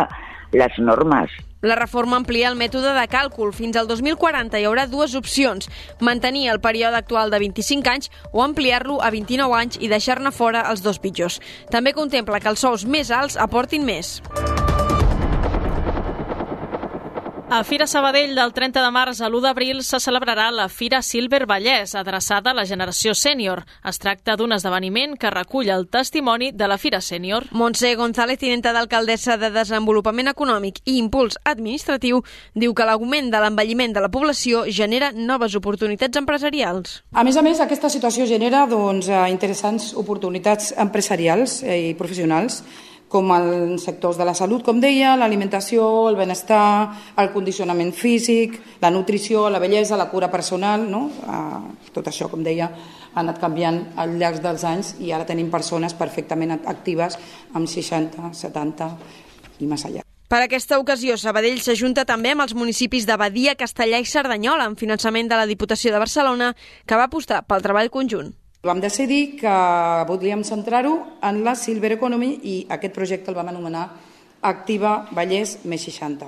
les 0.54 0.78
normes. 0.78 1.34
La 1.62 1.76
reforma 1.76 2.16
amplia 2.16 2.48
el 2.48 2.56
mètode 2.56 2.94
de 2.96 3.06
càlcul. 3.12 3.52
Fins 3.56 3.76
al 3.76 3.88
2040 3.90 4.60
hi 4.60 4.68
haurà 4.68 4.86
dues 4.88 5.16
opcions. 5.20 5.68
Mantenir 6.00 6.48
el 6.54 6.62
període 6.64 6.96
actual 6.96 7.34
de 7.34 7.42
25 7.44 7.92
anys 7.92 8.12
o 8.32 8.46
ampliar-lo 8.46 9.02
a 9.04 9.12
29 9.12 9.60
anys 9.60 9.82
i 9.84 9.92
deixar-ne 9.92 10.32
fora 10.32 10.64
els 10.72 10.86
dos 10.86 11.04
pitjors. 11.04 11.42
També 11.70 11.92
contempla 11.92 12.40
que 12.40 12.54
els 12.54 12.64
sous 12.64 12.88
més 12.88 13.12
alts 13.12 13.36
aportin 13.36 13.84
més. 13.84 14.20
A 17.52 17.64
Fira 17.64 17.88
Sabadell 17.88 18.36
del 18.36 18.52
30 18.54 18.78
de 18.78 18.90
març 18.94 19.24
a 19.26 19.28
l'1 19.28 19.40
d'abril 19.42 19.80
se 19.82 19.98
celebrarà 19.98 20.52
la 20.54 20.68
Fira 20.70 21.00
Silver 21.02 21.48
Vallès, 21.50 21.96
adreçada 21.98 22.52
a 22.52 22.54
la 22.54 22.66
generació 22.70 23.16
sènior. 23.18 23.64
Es 23.90 23.98
tracta 23.98 24.36
d'un 24.38 24.52
esdeveniment 24.54 25.16
que 25.18 25.32
recull 25.34 25.72
el 25.74 25.88
testimoni 25.90 26.52
de 26.54 26.68
la 26.70 26.78
Fira 26.78 27.00
Sènior. 27.02 27.48
Montse 27.50 27.96
González, 27.98 28.38
tinenta 28.38 28.70
d'alcaldessa 28.70 29.40
de 29.42 29.50
Desenvolupament 29.50 30.30
Econòmic 30.30 30.78
i 30.86 31.00
Impuls 31.02 31.40
Administratiu, 31.44 32.22
diu 32.54 32.76
que 32.78 32.86
l'augment 32.86 33.32
de 33.34 33.42
l'envelliment 33.42 33.98
de 33.98 34.04
la 34.06 34.12
població 34.14 34.68
genera 34.70 35.10
noves 35.12 35.58
oportunitats 35.58 36.22
empresarials. 36.22 37.00
A 37.18 37.26
més 37.26 37.36
a 37.36 37.42
més, 37.42 37.58
aquesta 37.66 37.90
situació 37.90 38.30
genera 38.30 38.68
doncs, 38.70 39.10
eh, 39.10 39.26
interessants 39.34 39.96
oportunitats 39.98 40.70
empresarials 40.78 41.64
eh, 41.64 41.82
i 41.90 41.98
professionals, 41.98 42.62
com 43.10 43.32
els 43.34 43.84
sectors 43.84 44.20
de 44.20 44.26
la 44.28 44.36
salut, 44.38 44.64
com 44.64 44.80
deia, 44.80 45.16
l'alimentació, 45.18 45.84
el 46.12 46.18
benestar, 46.20 46.94
el 47.18 47.32
condicionament 47.34 47.92
físic, 47.98 48.60
la 48.82 48.92
nutrició, 48.94 49.48
la 49.50 49.60
bellesa, 49.60 49.98
la 49.98 50.10
cura 50.12 50.30
personal, 50.32 50.86
no? 50.90 51.08
Eh, 51.10 51.90
tot 51.96 52.08
això, 52.08 52.30
com 52.30 52.46
deia, 52.46 52.70
ha 53.14 53.24
anat 53.24 53.42
canviant 53.42 53.82
al 53.98 54.14
llarg 54.22 54.44
dels 54.44 54.64
anys 54.64 54.94
i 55.02 55.10
ara 55.12 55.26
tenim 55.26 55.50
persones 55.50 55.98
perfectament 55.98 56.54
actives 56.60 57.18
amb 57.58 57.68
60, 57.68 58.30
70 58.38 58.92
i 59.60 59.68
més 59.68 59.86
allà. 59.90 60.06
Per 60.30 60.44
aquesta 60.44 60.78
ocasió, 60.78 61.16
Sabadell 61.18 61.58
s'ajunta 61.58 62.04
també 62.06 62.36
amb 62.36 62.44
els 62.46 62.54
municipis 62.54 63.08
de 63.10 63.16
Badia, 63.18 63.56
Castellà 63.58 63.98
i 63.98 64.06
Cerdanyola, 64.06 64.68
amb 64.70 64.78
finançament 64.78 65.26
de 65.26 65.40
la 65.40 65.50
Diputació 65.50 65.90
de 65.90 65.98
Barcelona, 65.98 66.52
que 66.86 67.00
va 67.00 67.10
apostar 67.10 67.42
pel 67.50 67.66
treball 67.66 67.90
conjunt. 67.90 68.36
Vam 68.60 68.82
decidir 68.84 69.40
que 69.40 69.52
volíem 70.04 70.42
centrar-ho 70.44 70.92
en 71.24 71.38
la 71.46 71.54
Silver 71.56 71.94
Economy 71.96 72.34
i 72.44 72.56
aquest 72.68 72.92
projecte 72.92 73.32
el 73.32 73.38
vam 73.38 73.48
anomenar 73.48 73.86
Activa 74.44 75.08
Vallès 75.16 75.62
més 75.64 75.86
60. 75.88 76.28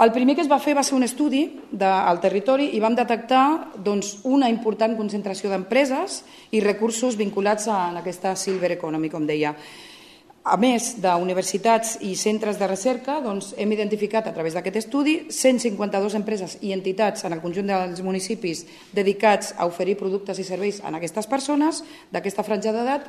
El 0.00 0.12
primer 0.16 0.38
que 0.38 0.40
es 0.40 0.48
va 0.48 0.56
fer 0.56 0.72
va 0.72 0.82
ser 0.82 0.96
un 0.96 1.04
estudi 1.04 1.42
del 1.68 2.22
territori 2.24 2.70
i 2.72 2.80
vam 2.80 2.96
detectar 2.96 3.74
doncs, 3.76 4.22
una 4.24 4.48
important 4.48 4.96
concentració 4.96 5.52
d'empreses 5.52 6.22
i 6.56 6.64
recursos 6.64 7.20
vinculats 7.20 7.68
a 7.68 7.90
aquesta 8.00 8.32
Silver 8.40 8.72
Economy, 8.78 9.12
com 9.12 9.28
deia. 9.28 9.52
A 10.44 10.58
més 10.60 10.90
d'universitats 11.00 11.94
i 12.04 12.10
centres 12.20 12.58
de 12.60 12.66
recerca, 12.68 13.16
doncs, 13.24 13.54
hem 13.56 13.70
identificat 13.72 14.26
a 14.28 14.32
través 14.36 14.52
d'aquest 14.52 14.76
estudi 14.82 15.14
152 15.32 16.16
empreses 16.18 16.58
i 16.60 16.74
entitats 16.76 17.24
en 17.24 17.32
el 17.32 17.40
conjunt 17.40 17.72
dels 17.72 18.02
municipis 18.04 18.66
dedicats 18.92 19.54
a 19.56 19.64
oferir 19.64 19.96
productes 19.96 20.38
i 20.38 20.44
serveis 20.44 20.82
a 20.84 20.92
aquestes 20.92 21.30
persones 21.32 21.80
d'aquesta 22.12 22.44
franja 22.44 22.76
d'edat. 22.76 23.08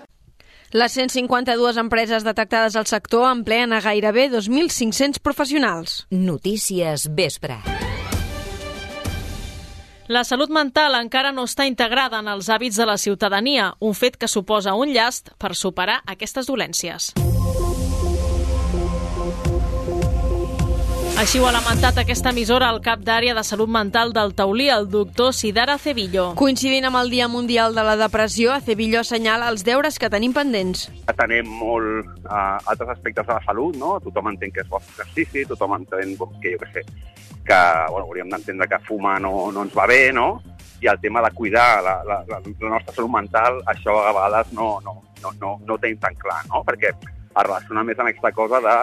Les 0.72 0.96
152 0.96 1.76
empreses 1.78 2.24
detectades 2.24 2.80
al 2.80 2.88
sector 2.88 3.28
empleen 3.28 3.76
a 3.76 3.84
gairebé 3.84 4.30
2.500 4.32 5.20
professionals. 5.20 6.06
Notícies 6.12 7.10
Vespre. 7.12 7.60
La 10.08 10.22
salut 10.24 10.52
mental 10.54 10.94
encara 11.00 11.32
no 11.34 11.48
està 11.50 11.66
integrada 11.66 12.20
en 12.22 12.28
els 12.30 12.46
hàbits 12.54 12.78
de 12.78 12.86
la 12.86 12.98
ciutadania, 13.02 13.72
un 13.82 13.98
fet 13.98 14.20
que 14.22 14.30
suposa 14.30 14.76
un 14.78 14.94
llast 14.94 15.34
per 15.42 15.56
superar 15.58 16.04
aquestes 16.06 16.46
dolències. 16.46 17.10
Així 21.16 21.40
ho 21.40 21.46
ha 21.48 21.52
lamentat 21.56 21.96
aquesta 22.02 22.34
emissora 22.34 22.68
al 22.68 22.82
cap 22.84 23.00
d'àrea 23.08 23.32
de 23.38 23.42
salut 23.48 23.70
mental 23.72 24.10
del 24.12 24.34
Taulí, 24.36 24.66
el 24.68 24.90
doctor 24.92 25.32
Sidara 25.34 25.78
Cebillo. 25.80 26.26
Coincidint 26.36 26.90
amb 26.90 27.00
el 27.00 27.08
Dia 27.14 27.30
Mundial 27.32 27.72
de 27.78 27.86
la 27.88 27.94
Depressió, 27.96 28.58
Cebillo 28.66 29.00
assenyala 29.00 29.48
els 29.48 29.64
deures 29.64 29.96
que 29.96 30.10
tenim 30.12 30.36
pendents. 30.36 30.90
Tenim 31.16 31.48
molt 31.62 32.12
uh, 32.28 32.60
altres 32.68 32.92
aspectes 32.98 33.24
de 33.24 33.32
la 33.32 33.40
salut, 33.48 33.80
no? 33.80 33.94
Tothom 34.04 34.34
entén 34.34 34.52
que 34.52 34.66
és 34.66 34.68
bo 34.68 34.84
exercici, 34.84 35.46
tothom 35.48 35.78
entén 35.80 36.18
que, 36.20 36.52
jo 36.52 36.60
què 36.66 36.72
sé, 36.74 36.86
que 37.48 37.64
bueno, 37.94 38.10
hauríem 38.10 38.36
d'entendre 38.36 38.68
que 38.68 38.84
fumar 38.84 39.16
no, 39.24 39.54
no 39.56 39.64
ens 39.64 39.80
va 39.80 39.88
bé, 39.88 40.12
no? 40.12 40.42
I 40.84 40.92
el 40.92 41.00
tema 41.00 41.24
de 41.24 41.32
cuidar 41.32 41.80
la, 41.80 42.02
la, 42.04 42.24
la, 42.28 42.44
la 42.44 42.76
nostra 42.76 42.92
salut 42.92 43.16
mental, 43.16 43.64
això 43.72 44.02
a 44.04 44.12
vegades 44.12 44.52
no, 44.52 44.74
no, 44.84 45.00
no, 45.24 45.38
no, 45.40 45.60
no 45.64 45.80
ho 45.80 45.80
tenim 45.80 46.04
tan 46.04 46.20
clar, 46.20 46.44
no? 46.52 46.66
Perquè 46.68 46.92
es 47.36 47.44
relaciona 47.44 47.84
més 47.84 48.00
amb 48.00 48.12
aquesta 48.12 48.32
cosa 48.36 48.62
de 48.64 48.78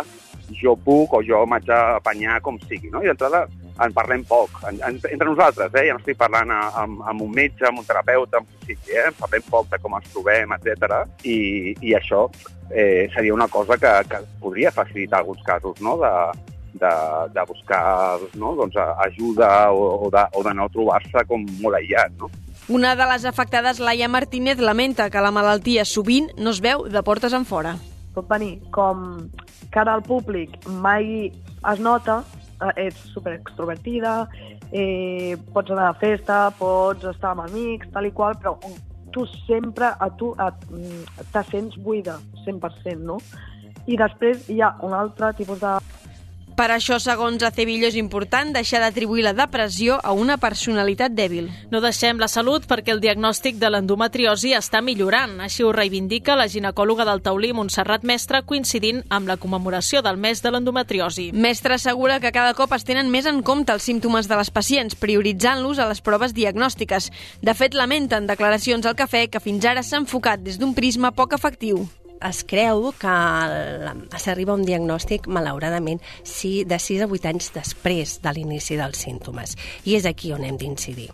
jo 0.61 0.75
puc 0.77 1.15
o 1.17 1.23
jo 1.25 1.43
m'haig 1.49 1.65
d'apanyar 1.69 2.41
com 2.45 2.59
sigui, 2.69 2.91
no? 2.93 3.03
I 3.03 3.11
d'entrada 3.11 3.47
en 3.81 3.95
parlem 3.97 4.25
poc, 4.29 4.59
en, 4.69 4.79
en, 4.85 4.99
entre 5.09 5.29
nosaltres, 5.29 5.73
eh? 5.75 5.87
ja 5.89 5.97
no 5.97 6.03
estic 6.03 6.19
parlant 6.21 6.53
a, 6.53 6.61
amb, 6.83 7.01
amb 7.09 7.25
un 7.25 7.33
metge, 7.35 7.65
amb 7.69 7.81
un 7.81 7.89
terapeuta, 7.89 8.43
amb 8.43 8.51
un 8.51 8.67
sigui, 8.67 8.97
eh? 9.01 9.09
parlem 9.19 9.45
poc 9.49 9.71
de 9.73 9.81
com 9.83 9.97
ens 9.97 10.11
trobem, 10.13 10.53
etc. 10.59 10.99
I, 11.25 11.39
i 11.81 11.95
això 11.97 12.27
eh, 12.71 13.09
seria 13.15 13.35
una 13.35 13.49
cosa 13.49 13.79
que, 13.81 13.93
que 14.11 14.23
podria 14.43 14.75
facilitar 14.75 15.23
alguns 15.23 15.43
casos, 15.47 15.81
no?, 15.81 15.97
de, 16.03 16.13
de, 16.73 16.93
de 17.35 17.45
buscar 17.49 18.19
no? 18.35 18.55
doncs, 18.57 18.77
ajuda 19.07 19.71
o, 19.73 20.07
o, 20.07 20.11
de, 20.11 20.25
o 20.33 20.45
de 20.45 20.55
no 20.57 20.69
trobar-se 20.73 21.25
com 21.29 21.45
molt 21.61 21.81
aïllat, 21.81 22.17
no? 22.21 22.31
Una 22.73 22.95
de 22.97 23.07
les 23.11 23.25
afectades, 23.27 23.81
Laia 23.83 24.09
Martínez, 24.09 24.61
lamenta 24.63 25.11
que 25.11 25.21
la 25.21 25.33
malaltia 25.35 25.85
sovint 25.85 26.31
no 26.39 26.53
es 26.55 26.63
veu 26.63 26.87
de 26.89 27.03
portes 27.03 27.35
en 27.35 27.45
fora. 27.45 27.75
Pot 28.13 28.29
venir 28.29 28.59
com 28.75 29.29
cara 29.73 29.95
al 29.97 30.03
públic 30.05 30.59
mai 30.69 31.31
es 31.73 31.81
nota, 31.81 32.23
eh, 32.61 32.89
ets 32.89 33.13
super 33.15 33.33
extrovertida, 33.39 34.29
eh, 34.73 35.37
pots 35.53 35.71
anar 35.71 35.91
a 35.91 35.99
festa, 36.01 36.51
pots 36.59 37.05
estar 37.05 37.33
amb 37.33 37.47
amics, 37.47 37.89
tal 37.93 38.09
i 38.09 38.13
qual, 38.13 38.37
però 38.41 38.57
tu 39.13 39.27
sempre 39.47 39.93
a 39.99 40.09
tu 40.17 40.33
mm, 40.35 41.25
te 41.33 41.43
sents 41.51 41.77
buida, 41.77 42.19
100%, 42.45 43.01
no? 43.05 43.19
I 43.87 43.97
després 43.99 44.49
hi 44.49 44.61
ha 44.63 44.77
un 44.87 44.95
altre 44.95 45.33
tipus 45.37 45.61
de 45.61 45.77
per 46.57 46.71
això, 46.75 46.99
segons 47.03 47.43
Acevillo, 47.43 47.89
és 47.89 47.97
important 47.99 48.53
deixar 48.55 48.81
d'atribuir 48.83 49.25
la 49.27 49.33
depressió 49.37 49.99
a 50.03 50.13
una 50.13 50.37
personalitat 50.41 51.15
dèbil. 51.17 51.49
No 51.71 51.81
deixem 51.85 52.21
la 52.21 52.29
salut 52.29 52.67
perquè 52.69 52.93
el 52.95 53.01
diagnòstic 53.03 53.57
de 53.61 53.71
l'endometriosi 53.71 54.53
està 54.57 54.83
millorant. 54.85 55.39
Així 55.45 55.65
ho 55.65 55.73
reivindica 55.73 56.37
la 56.37 56.49
ginecòloga 56.49 57.07
del 57.09 57.23
Taulí, 57.23 57.53
Montserrat 57.57 58.05
Mestre, 58.09 58.43
coincidint 58.45 59.03
amb 59.09 59.31
la 59.31 59.39
commemoració 59.41 60.03
del 60.03 60.21
mes 60.21 60.43
de 60.43 60.53
l'endometriosi. 60.53 61.31
Mestre 61.33 61.79
assegura 61.79 62.21
que 62.21 62.35
cada 62.35 62.55
cop 62.59 62.75
es 62.77 62.85
tenen 62.85 63.11
més 63.11 63.27
en 63.27 63.43
compte 63.43 63.73
els 63.73 63.89
símptomes 63.89 64.29
de 64.29 64.39
les 64.39 64.53
pacients, 64.53 64.99
prioritzant-los 64.99 65.79
a 65.79 65.89
les 65.89 66.05
proves 66.05 66.37
diagnòstiques. 66.37 67.11
De 67.41 67.57
fet, 67.57 67.75
lamenten 67.75 68.29
declaracions 68.29 68.87
al 68.87 68.99
cafè 68.99 69.29
que 69.31 69.41
fins 69.41 69.65
ara 69.65 69.83
s'ha 69.83 70.03
enfocat 70.03 70.45
des 70.45 70.59
d'un 70.61 70.75
prisma 70.75 71.15
poc 71.17 71.35
efectiu 71.39 71.87
es 72.29 72.43
creu 72.49 72.91
que 73.01 73.15
s'arriba 74.19 74.55
a 74.55 74.59
un 74.61 74.67
diagnòstic, 74.69 75.27
malauradament, 75.27 76.03
sí, 76.25 76.63
de 76.69 76.79
6 76.79 77.07
a 77.07 77.11
8 77.11 77.33
anys 77.33 77.53
després 77.55 78.19
de 78.23 78.35
l'inici 78.35 78.79
dels 78.81 79.05
símptomes. 79.07 79.57
I 79.85 79.99
és 79.99 80.09
aquí 80.09 80.33
on 80.35 80.45
hem 80.47 80.61
d'incidir. 80.61 81.11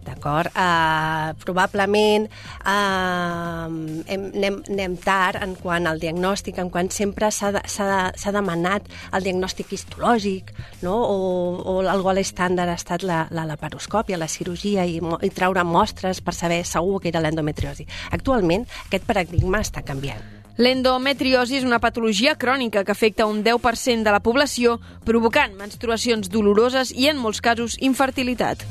D'acord? 0.00 0.48
Uh, 0.56 1.36
probablement 1.44 2.24
uh, 2.64 3.68
hem, 4.08 4.24
anem, 4.32 4.56
anem 4.72 4.96
tard 5.04 5.42
en 5.44 5.52
quant 5.60 5.86
al 5.86 6.00
diagnòstic, 6.00 6.58
en 6.58 6.72
quant 6.72 6.88
sempre 6.94 7.28
s'ha 7.34 7.52
de, 7.52 7.62
de, 7.68 8.32
demanat 8.32 8.88
el 9.12 9.28
diagnòstic 9.28 9.76
histològic, 9.76 10.54
no? 10.86 10.96
o, 10.96 11.20
o 11.60 11.76
el 11.84 12.04
gol 12.06 12.22
estàndard 12.24 12.72
ha 12.72 12.80
estat 12.80 13.04
la, 13.04 13.26
la 13.30 13.44
laparoscòpia, 13.52 14.18
la 14.18 14.30
cirurgia 14.30 14.88
i, 14.88 14.98
i 14.98 15.32
traure 15.36 15.64
mostres 15.68 16.24
per 16.24 16.34
saber 16.34 16.64
segur 16.64 17.02
que 17.04 17.12
era 17.12 17.20
l'endometriosi. 17.20 17.86
Actualment 18.16 18.64
aquest 18.88 19.04
paradigma 19.08 19.60
està 19.60 19.84
canviant. 19.84 20.39
L'endometriosi 20.60 21.56
és 21.56 21.64
una 21.64 21.78
patologia 21.80 22.34
crònica 22.36 22.82
que 22.84 22.92
afecta 22.92 23.24
un 23.24 23.38
10% 23.40 24.04
de 24.04 24.12
la 24.12 24.20
població, 24.20 24.74
provocant 25.08 25.54
menstruacions 25.56 26.28
doloroses 26.28 26.92
i, 26.92 27.08
en 27.08 27.16
molts 27.16 27.40
casos, 27.40 27.78
infertilitat. 27.80 28.66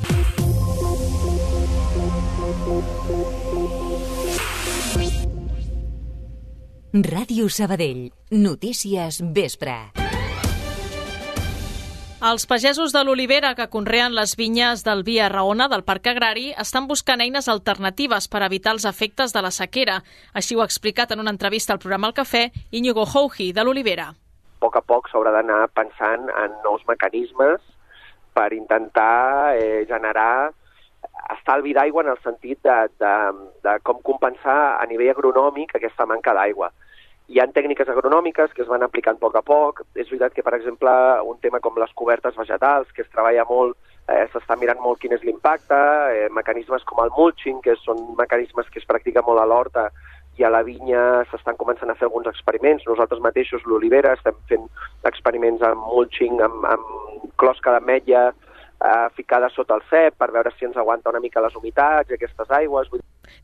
Ràdio 6.93 7.49
Sabadell. 7.49 8.11
Notícies 8.29 9.23
Vespre. 9.33 10.18
Els 12.19 12.43
pagesos 12.43 12.91
de 12.91 12.99
l'Olivera 13.07 13.53
que 13.55 13.69
conreen 13.71 14.11
les 14.11 14.33
vinyes 14.35 14.81
del 14.83 15.05
Via 15.07 15.29
Raona 15.31 15.69
del 15.71 15.85
Parc 15.87 16.09
Agrari 16.11 16.49
estan 16.59 16.83
buscant 16.89 17.21
eines 17.23 17.47
alternatives 17.47 18.27
per 18.27 18.41
evitar 18.43 18.73
els 18.75 18.83
efectes 18.89 19.31
de 19.31 19.39
la 19.45 19.51
sequera. 19.55 20.01
Així 20.35 20.57
ho 20.57 20.59
ha 20.59 20.67
explicat 20.67 21.13
en 21.15 21.23
una 21.23 21.31
entrevista 21.31 21.71
al 21.71 21.79
programa 21.79 22.09
El 22.09 22.17
Cafè 22.17 22.41
Íñigo 22.75 23.05
Houhi, 23.07 23.53
de 23.55 23.63
l'Olivera. 23.63 24.09
A 24.11 24.59
poc 24.59 24.75
a 24.75 24.83
poc 24.83 25.07
s'haurà 25.07 25.31
d'anar 25.31 25.61
pensant 25.71 26.27
en 26.27 26.59
nous 26.65 26.83
mecanismes 26.91 27.63
per 28.35 28.51
intentar 28.51 29.55
eh, 29.55 29.85
generar 29.87 30.51
estalvi 31.37 31.71
d'aigua 31.71 32.03
en 32.03 32.11
el 32.17 32.19
sentit 32.19 32.59
de, 32.67 32.77
de, 32.99 33.15
de 33.63 33.79
com 33.87 34.03
compensar 34.03 34.59
a 34.75 34.83
nivell 34.91 35.15
agronòmic 35.15 35.71
aquesta 35.79 36.03
manca 36.03 36.35
d'aigua. 36.35 36.73
Hi 37.29 37.37
ha 37.37 37.45
tècniques 37.53 37.89
agronòmiques 37.91 38.55
que 38.55 38.63
es 38.63 38.69
van 38.71 38.81
aplicant 38.81 39.19
a 39.19 39.21
poc 39.21 39.35
a 39.37 39.43
poc. 39.45 39.83
És 39.93 40.07
veritat 40.09 40.33
que, 40.33 40.43
per 40.45 40.55
exemple, 40.57 40.91
un 41.29 41.37
tema 41.43 41.59
com 41.61 41.77
les 41.77 41.91
cobertes 41.93 42.37
vegetals, 42.39 42.89
que 42.95 43.03
es 43.05 43.11
treballa 43.13 43.45
molt, 43.49 43.77
eh, 44.09 44.25
s'està 44.33 44.57
mirant 44.57 44.81
molt 44.81 44.97
quin 44.99 45.13
és 45.13 45.21
l'impacte, 45.21 45.77
eh, 46.15 46.29
mecanismes 46.33 46.83
com 46.89 47.03
el 47.03 47.13
mulching, 47.17 47.61
que 47.61 47.75
són 47.85 48.01
mecanismes 48.17 48.69
que 48.73 48.79
es 48.81 48.89
practiquen 48.89 49.27
molt 49.27 49.43
a 49.43 49.45
l'horta 49.45 49.91
i 50.39 50.43
a 50.43 50.49
la 50.49 50.63
vinya 50.63 51.23
s'estan 51.29 51.57
començant 51.59 51.91
a 51.91 51.95
fer 51.99 52.07
alguns 52.07 52.27
experiments. 52.31 52.87
Nosaltres 52.87 53.21
mateixos, 53.21 53.65
l'Olivera, 53.65 54.13
estem 54.13 54.33
fent 54.47 54.65
experiments 55.05 55.61
amb 55.61 55.85
mulching, 55.85 56.41
amb, 56.41 56.65
amb 56.65 57.33
closca 57.35 57.75
d'ametlla, 57.75 58.31
eh, 58.79 59.09
ficada 59.15 59.49
sota 59.49 59.75
el 59.75 59.83
cep 59.89 60.17
per 60.17 60.31
veure 60.31 60.51
si 60.57 60.65
ens 60.65 60.77
aguanta 60.77 61.09
una 61.09 61.21
mica 61.23 61.43
les 61.43 61.55
humitats 61.55 62.09
i 62.09 62.17
aquestes 62.17 62.51
aigües. 62.59 62.89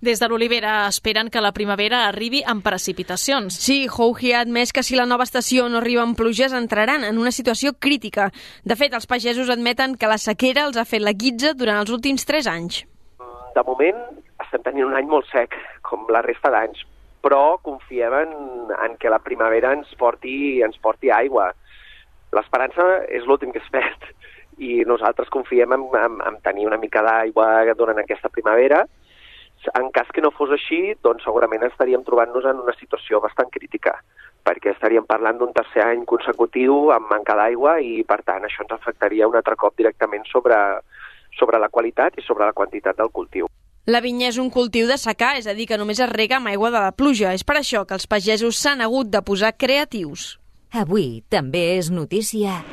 Des 0.02 0.20
de 0.20 0.28
l'Olivera 0.30 0.88
esperen 0.88 1.30
que 1.30 1.44
la 1.44 1.54
primavera 1.54 2.06
arribi 2.08 2.42
amb 2.46 2.64
precipitacions. 2.66 3.58
Sí, 3.68 3.86
Houhi 3.88 4.34
ha 4.34 4.42
admès 4.46 4.74
que 4.74 4.84
si 4.84 4.98
la 4.98 5.06
nova 5.06 5.28
estació 5.28 5.68
no 5.70 5.80
arriba 5.80 6.04
amb 6.04 6.18
pluges 6.18 6.54
entraran 6.54 7.04
en 7.04 7.20
una 7.22 7.32
situació 7.32 7.76
crítica. 7.80 8.32
De 8.64 8.76
fet, 8.76 8.94
els 8.94 9.08
pagesos 9.08 9.50
admeten 9.50 9.96
que 9.96 10.10
la 10.10 10.18
sequera 10.18 10.66
els 10.70 10.78
ha 10.78 10.88
fet 10.90 11.04
la 11.04 11.14
guitza 11.14 11.54
durant 11.54 11.84
els 11.84 11.94
últims 11.94 12.26
3 12.26 12.50
anys. 12.52 12.84
De 13.56 13.64
moment 13.64 14.02
estem 14.44 14.64
tenint 14.66 14.90
un 14.90 14.98
any 14.98 15.08
molt 15.08 15.30
sec, 15.32 15.56
com 15.82 16.10
la 16.12 16.22
resta 16.26 16.52
d'anys, 16.52 16.82
però 17.24 17.58
confiem 17.64 18.14
en, 18.20 18.34
en 18.76 18.98
que 19.00 19.10
la 19.10 19.22
primavera 19.24 19.72
ens 19.74 19.94
porti, 19.98 20.62
ens 20.66 20.78
porti 20.82 21.10
aigua. 21.14 21.54
L'esperança 22.36 23.06
és 23.08 23.24
l'últim 23.24 23.54
que 23.56 23.62
es 23.64 23.72
perd 23.72 24.10
i 24.58 24.84
nosaltres 24.88 25.30
confiem 25.34 25.74
en, 25.74 25.88
en, 26.00 26.22
en 26.28 26.38
tenir 26.44 26.68
una 26.68 26.80
mica 26.82 27.04
d'aigua 27.04 27.74
durant 27.78 28.00
aquesta 28.00 28.30
primavera. 28.30 28.86
En 29.80 29.90
cas 29.90 30.12
que 30.14 30.22
no 30.22 30.30
fos 30.36 30.52
així, 30.54 30.94
doncs 31.04 31.26
segurament 31.26 31.64
estaríem 31.66 32.04
trobant-nos 32.06 32.46
en 32.46 32.62
una 32.62 32.76
situació 32.78 33.20
bastant 33.24 33.50
crítica, 33.52 33.96
perquè 34.46 34.76
estaríem 34.76 35.08
parlant 35.10 35.40
d'un 35.40 35.56
tercer 35.56 35.82
any 35.88 36.06
consecutiu 36.06 36.92
amb 36.94 37.10
manca 37.10 37.34
d'aigua 37.38 37.80
i, 37.82 38.04
per 38.06 38.22
tant, 38.28 38.46
això 38.46 38.62
ens 38.62 38.76
afectaria 38.78 39.28
un 39.28 39.36
altre 39.40 39.58
cop 39.58 39.74
directament 39.78 40.28
sobre, 40.30 40.60
sobre 41.40 41.60
la 41.60 41.72
qualitat 41.74 42.20
i 42.20 42.26
sobre 42.28 42.46
la 42.46 42.54
quantitat 42.54 43.02
del 43.02 43.10
cultiu. 43.10 43.50
La 43.86 44.02
vinya 44.02 44.30
és 44.32 44.38
un 44.42 44.50
cultiu 44.54 44.88
de 44.90 44.98
secà, 44.98 45.36
és 45.38 45.46
a 45.50 45.54
dir, 45.58 45.68
que 45.70 45.78
només 45.78 46.00
es 46.02 46.10
rega 46.10 46.40
amb 46.40 46.50
aigua 46.50 46.72
de 46.74 46.82
la 46.82 46.94
pluja. 46.94 47.34
És 47.38 47.46
per 47.46 47.60
això 47.60 47.86
que 47.86 47.94
els 47.98 48.10
pagesos 48.10 48.58
s'han 48.58 48.82
hagut 48.82 49.14
de 49.14 49.22
posar 49.22 49.54
creatius. 49.58 50.36
Avui 50.74 51.22
també 51.30 51.76
és 51.78 51.94
notícia 51.94 52.64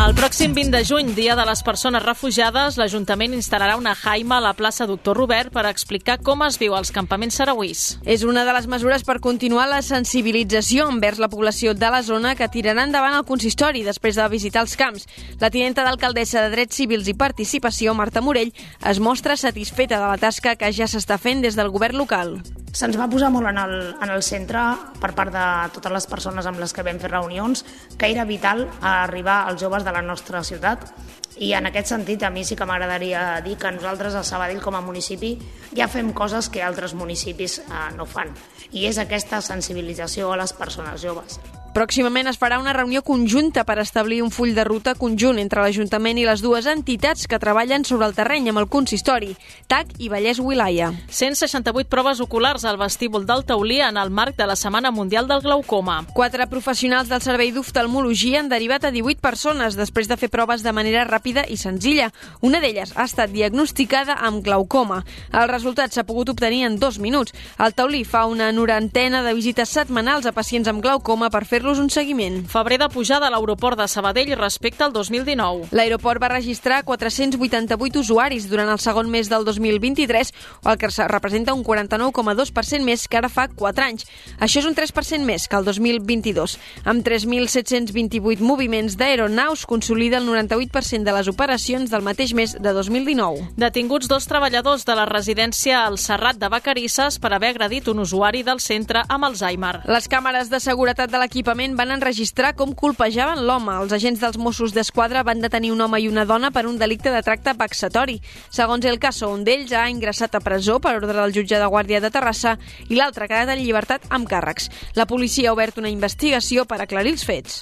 El 0.00 0.14
pròxim 0.16 0.54
20 0.56 0.72
de 0.72 0.80
juny, 0.88 1.10
Dia 1.14 1.34
de 1.36 1.44
les 1.46 1.60
Persones 1.62 2.02
Refugiades, 2.02 2.78
l'Ajuntament 2.80 3.34
instal·larà 3.36 3.76
una 3.76 3.92
jaima 3.94 4.38
a 4.38 4.42
la 4.42 4.54
plaça 4.56 4.86
Doctor 4.88 5.18
Robert 5.20 5.52
per 5.52 5.66
explicar 5.68 6.16
com 6.24 6.42
es 6.46 6.56
viu 6.58 6.72
als 6.74 6.90
campaments 6.96 7.36
sarauís. 7.38 7.82
És 8.02 8.24
una 8.24 8.46
de 8.48 8.54
les 8.56 8.66
mesures 8.72 9.04
per 9.04 9.20
continuar 9.20 9.68
la 9.68 9.82
sensibilització 9.84 10.88
envers 10.88 11.20
la 11.22 11.28
població 11.28 11.76
de 11.76 11.92
la 11.92 12.02
zona 12.02 12.34
que 12.34 12.48
tirarà 12.48 12.88
endavant 12.88 13.18
el 13.18 13.28
consistori 13.28 13.84
després 13.84 14.16
de 14.16 14.30
visitar 14.32 14.64
els 14.64 14.78
camps. 14.80 15.06
La 15.44 15.52
tinenta 15.52 15.84
d'alcaldessa 15.84 16.40
de 16.46 16.56
Drets 16.56 16.80
Civils 16.80 17.12
i 17.12 17.14
Participació, 17.14 17.94
Marta 17.94 18.24
Morell, 18.24 18.56
es 18.80 18.98
mostra 18.98 19.36
satisfeta 19.36 20.00
de 20.00 20.08
la 20.08 20.18
tasca 20.18 20.56
que 20.56 20.72
ja 20.72 20.88
s'està 20.88 21.20
fent 21.20 21.44
des 21.44 21.54
del 21.54 21.70
govern 21.70 22.00
local. 22.00 22.40
Se'ns 22.72 22.96
va 22.96 23.04
posar 23.12 23.28
molt 23.28 23.50
en 23.50 23.58
el, 23.60 23.74
en 24.00 24.10
el 24.14 24.22
centre 24.24 24.62
per 25.00 25.10
part 25.12 25.32
de 25.34 25.44
totes 25.74 25.92
les 25.92 26.06
persones 26.08 26.46
amb 26.48 26.62
les 26.62 26.72
que 26.72 26.84
vam 26.86 26.96
fer 27.02 27.10
reunions 27.12 27.66
que 28.00 28.08
era 28.08 28.24
vital 28.24 28.64
arribar 28.80 29.42
als 29.44 29.60
joves 29.60 29.84
de 29.84 29.92
la 29.92 30.00
nostra 30.00 30.40
ciutat 30.40 30.88
i 31.36 31.52
en 31.52 31.68
aquest 31.68 31.92
sentit 31.92 32.24
a 32.24 32.32
mi 32.32 32.46
sí 32.48 32.56
que 32.56 32.64
m'agradaria 32.68 33.42
dir 33.44 33.58
que 33.60 33.76
nosaltres 33.76 34.16
a 34.16 34.24
Sabadell 34.24 34.64
com 34.64 34.76
a 34.76 34.84
municipi 34.84 35.34
ja 35.76 35.88
fem 35.88 36.14
coses 36.16 36.48
que 36.48 36.64
altres 36.64 36.96
municipis 36.96 37.60
eh, 37.60 37.88
no 37.96 38.08
fan 38.08 38.32
i 38.72 38.88
és 38.88 38.96
aquesta 38.96 39.44
sensibilització 39.44 40.32
a 40.32 40.40
les 40.40 40.56
persones 40.56 41.04
joves. 41.04 41.40
Pròximament 41.72 42.28
es 42.28 42.36
farà 42.36 42.58
una 42.60 42.74
reunió 42.76 43.00
conjunta 43.00 43.62
per 43.64 43.78
establir 43.80 44.18
un 44.20 44.28
full 44.30 44.50
de 44.52 44.64
ruta 44.68 44.92
conjunt 44.92 45.38
entre 45.40 45.62
l'Ajuntament 45.64 46.18
i 46.20 46.26
les 46.28 46.42
dues 46.44 46.66
entitats 46.68 47.24
que 47.24 47.38
treballen 47.40 47.86
sobre 47.88 48.04
el 48.04 48.12
terreny 48.12 48.50
amb 48.50 48.60
el 48.60 48.66
consistori, 48.68 49.30
TAC 49.72 49.94
i 50.04 50.10
Vallès 50.12 50.36
Wilaya. 50.36 50.90
168 51.08 51.88
proves 51.88 52.20
oculars 52.20 52.66
al 52.68 52.76
vestíbul 52.76 53.24
del 53.24 53.46
Taulí 53.48 53.78
en 53.80 53.96
el 53.96 54.12
marc 54.12 54.36
de 54.36 54.46
la 54.50 54.56
Setmana 54.56 54.90
Mundial 54.92 55.30
del 55.30 55.40
Glaucoma. 55.40 56.02
Quatre 56.12 56.46
professionals 56.50 57.08
del 57.08 57.22
Servei 57.24 57.54
d'Oftalmologia 57.56 58.42
han 58.42 58.52
derivat 58.52 58.84
a 58.84 58.92
18 58.92 59.24
persones 59.24 59.80
després 59.80 60.12
de 60.12 60.20
fer 60.20 60.28
proves 60.28 60.60
de 60.60 60.76
manera 60.76 61.06
ràpida 61.08 61.46
i 61.48 61.56
senzilla. 61.56 62.10
Una 62.44 62.60
d'elles 62.60 62.92
ha 62.98 63.08
estat 63.08 63.32
diagnosticada 63.32 64.18
amb 64.20 64.44
glaucoma. 64.44 65.06
El 65.32 65.48
resultat 65.48 65.96
s'ha 65.96 66.04
pogut 66.04 66.28
obtenir 66.36 66.66
en 66.68 66.76
dos 66.76 67.00
minuts. 67.00 67.32
El 67.56 67.72
Taulí 67.72 68.04
fa 68.04 68.26
una 68.28 68.52
norantena 68.52 69.24
de 69.24 69.32
visites 69.32 69.72
setmanals 69.72 70.28
a 70.28 70.36
pacients 70.36 70.68
amb 70.68 70.84
glaucoma 70.84 71.32
per 71.32 71.46
fer 71.48 71.61
fer-los 71.62 71.78
un 71.78 71.90
seguiment. 71.90 72.42
Febrer 72.50 72.80
de 72.80 72.88
pujada 72.90 73.28
a 73.28 73.30
l'aeroport 73.30 73.78
de 73.78 73.86
Sabadell 73.86 74.34
respecte 74.34 74.82
al 74.82 74.92
2019. 74.92 75.68
L'aeroport 75.70 76.18
va 76.18 76.32
registrar 76.32 76.82
488 76.82 78.00
usuaris 78.00 78.48
durant 78.50 78.66
el 78.72 78.80
segon 78.82 79.06
mes 79.10 79.28
del 79.30 79.44
2023, 79.46 80.32
el 80.66 80.78
que 80.80 80.90
representa 81.06 81.54
un 81.54 81.62
49,2% 81.62 82.82
més 82.82 83.06
que 83.06 83.20
ara 83.20 83.30
fa 83.30 83.46
4 83.46 83.84
anys. 83.84 84.08
Això 84.42 84.58
és 84.58 84.66
un 84.66 84.74
3% 84.74 85.22
més 85.22 85.46
que 85.46 85.54
el 85.54 85.68
2022. 85.68 86.56
Amb 86.82 87.06
3.728 87.06 88.42
moviments 88.42 88.98
d'aeronaus, 88.98 89.62
consolida 89.64 90.18
el 90.18 90.26
98% 90.26 91.06
de 91.06 91.14
les 91.14 91.30
operacions 91.30 91.94
del 91.94 92.02
mateix 92.02 92.34
mes 92.34 92.56
de 92.58 92.74
2019. 92.74 93.52
Detinguts 93.54 94.10
dos 94.10 94.26
treballadors 94.26 94.82
de 94.88 94.98
la 94.98 95.06
residència 95.06 95.84
al 95.86 96.00
Serrat 96.02 96.42
de 96.42 96.50
Vacarisses 96.50 97.20
per 97.22 97.32
haver 97.36 97.54
agredit 97.54 97.86
un 97.94 98.02
usuari 98.02 98.42
del 98.42 98.58
centre 98.58 99.06
amb 99.06 99.30
Alzheimer. 99.30 99.84
Les 99.86 100.10
càmeres 100.10 100.50
de 100.50 100.58
seguretat 100.58 101.12
de 101.12 101.22
l'equipament 101.22 101.51
equipament 101.52 101.74
van 101.76 101.90
enregistrar 101.92 102.54
com 102.56 102.70
colpejaven 102.72 103.42
l'home. 103.44 103.74
Els 103.82 103.92
agents 103.92 104.20
dels 104.22 104.38
Mossos 104.40 104.72
d'Esquadra 104.72 105.20
van 105.22 105.42
detenir 105.42 105.72
un 105.74 105.82
home 105.84 105.98
i 106.00 106.08
una 106.08 106.24
dona 106.24 106.50
per 106.50 106.64
un 106.64 106.78
delicte 106.80 107.12
de 107.12 107.20
tracte 107.20 107.52
vexatori. 107.52 108.22
Segons 108.48 108.86
el 108.88 108.98
cas, 108.98 109.20
un 109.26 109.44
d'ells 109.44 109.72
ha 109.76 109.90
ingressat 109.90 110.34
a 110.34 110.40
presó 110.40 110.78
per 110.80 110.94
ordre 110.96 111.12
del 111.12 111.34
jutge 111.36 111.58
de 111.60 111.68
Guàrdia 111.68 112.00
de 112.00 112.10
Terrassa 112.10 112.56
i 112.88 112.96
l'altre 112.96 113.26
ha 113.26 113.28
quedat 113.28 113.52
en 113.52 113.60
llibertat 113.60 114.08
amb 114.08 114.28
càrrecs. 114.30 114.70
La 114.96 115.04
policia 115.04 115.50
ha 115.50 115.52
obert 115.52 115.76
una 115.76 115.92
investigació 115.92 116.64
per 116.64 116.80
aclarir 116.80 117.12
els 117.18 117.26
fets. 117.28 117.60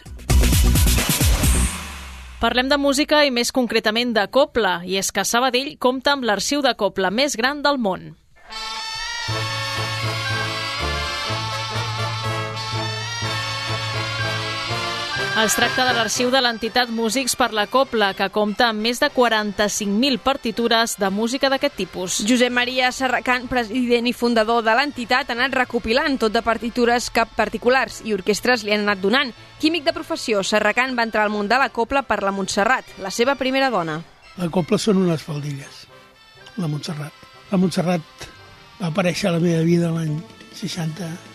Parlem 2.41 2.71
de 2.71 2.79
música 2.79 3.25
i 3.27 3.35
més 3.35 3.51
concretament 3.51 4.15
de 4.15 4.29
Copla, 4.31 4.85
i 4.87 5.03
és 5.03 5.11
que 5.11 5.27
Sabadell 5.27 5.75
compta 5.83 6.15
amb 6.15 6.25
l'arxiu 6.25 6.63
de 6.63 6.77
Copla 6.79 7.11
més 7.11 7.35
gran 7.37 7.67
del 7.67 7.83
món. 7.83 8.13
Es 15.41 15.55
tracta 15.57 15.87
de 15.89 15.95
l'arxiu 15.97 16.29
de 16.29 16.41
l'entitat 16.45 16.91
Músics 16.93 17.33
per 17.33 17.47
la 17.57 17.63
Copla, 17.71 18.11
que 18.13 18.27
compta 18.29 18.67
amb 18.69 18.85
més 18.85 18.99
de 19.01 19.09
45.000 19.09 20.19
partitures 20.21 20.99
de 21.01 21.09
música 21.09 21.49
d'aquest 21.49 21.79
tipus. 21.79 22.19
Josep 22.29 22.53
Maria 22.53 22.91
Serracan, 22.93 23.47
president 23.49 24.11
i 24.11 24.13
fundador 24.13 24.61
de 24.67 24.75
l'entitat, 24.77 25.31
ha 25.31 25.39
anat 25.39 25.57
recopilant 25.63 26.19
tot 26.21 26.35
de 26.35 26.43
partitures 26.45 27.09
que 27.09 27.25
particulars 27.39 28.03
i 28.05 28.13
orquestres 28.13 28.67
li 28.67 28.77
han 28.77 28.85
anat 28.85 29.01
donant. 29.01 29.33
Químic 29.63 29.89
de 29.89 29.97
professió, 29.97 30.45
Serracan 30.45 30.93
va 30.99 31.09
entrar 31.09 31.25
al 31.25 31.33
món 31.33 31.49
de 31.49 31.57
la 31.57 31.71
Copla 31.73 32.05
per 32.05 32.21
la 32.21 32.37
Montserrat, 32.37 32.93
la 33.01 33.09
seva 33.09 33.39
primera 33.41 33.73
dona. 33.73 33.97
La 34.37 34.53
Copla 34.53 34.77
són 34.77 35.01
unes 35.07 35.25
faldilles, 35.25 35.87
la 36.61 36.69
Montserrat. 36.69 37.27
La 37.49 37.57
Montserrat 37.57 38.29
va 38.77 38.93
aparèixer 38.93 39.33
a 39.33 39.39
la 39.39 39.45
meva 39.49 39.65
vida 39.65 39.89
l'any 39.89 40.21
60 40.61 41.30